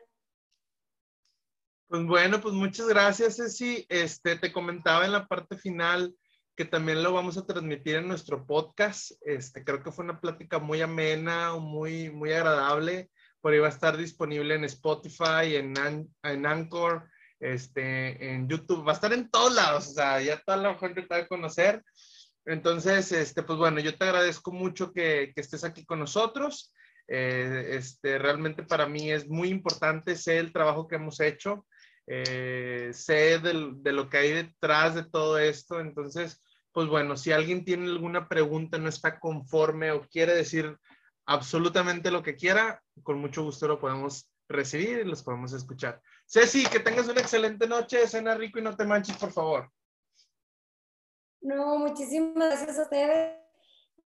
[1.87, 3.85] Pues bueno, pues muchas gracias, Ceci.
[3.89, 6.15] Este, te comentaba en la parte final
[6.55, 9.11] que también lo vamos a transmitir en nuestro podcast.
[9.21, 13.11] Este, creo que fue una plática muy amena, muy, muy agradable
[13.41, 15.73] por ahí va a estar disponible en Spotify, en,
[16.23, 17.09] en Anchor,
[17.39, 21.03] este, en YouTube, va a estar en todos lados, o sea, ya toda la gente
[21.03, 21.83] te va a conocer.
[22.45, 26.73] Entonces, este, pues bueno, yo te agradezco mucho que, que estés aquí con nosotros.
[27.11, 31.65] Eh, este, realmente para mí es muy importante, sé el trabajo que hemos hecho,
[32.05, 35.79] eh, sé de lo que hay detrás de todo esto.
[35.79, 40.77] Entonces, pues bueno, si alguien tiene alguna pregunta, no está conforme o quiere decir
[41.25, 46.01] absolutamente lo que quiera, con mucho gusto lo podemos recibir y los podemos escuchar.
[46.25, 49.71] Ceci, que tengas una excelente noche, cena rico y no te manches, por favor.
[51.41, 53.37] No, muchísimas gracias a ustedes.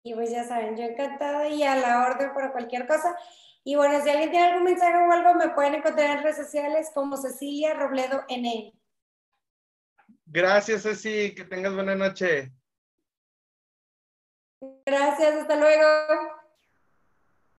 [0.03, 3.17] Y pues ya saben, yo encantada y a la orden para cualquier cosa.
[3.63, 6.91] Y bueno, si alguien tiene algún mensaje o algo, me pueden encontrar en redes sociales
[6.95, 8.73] como Cecilia Robledo N.
[10.25, 11.35] Gracias, Ceci.
[11.35, 12.53] Que tengas buena noche.
[14.87, 16.40] Gracias, hasta luego.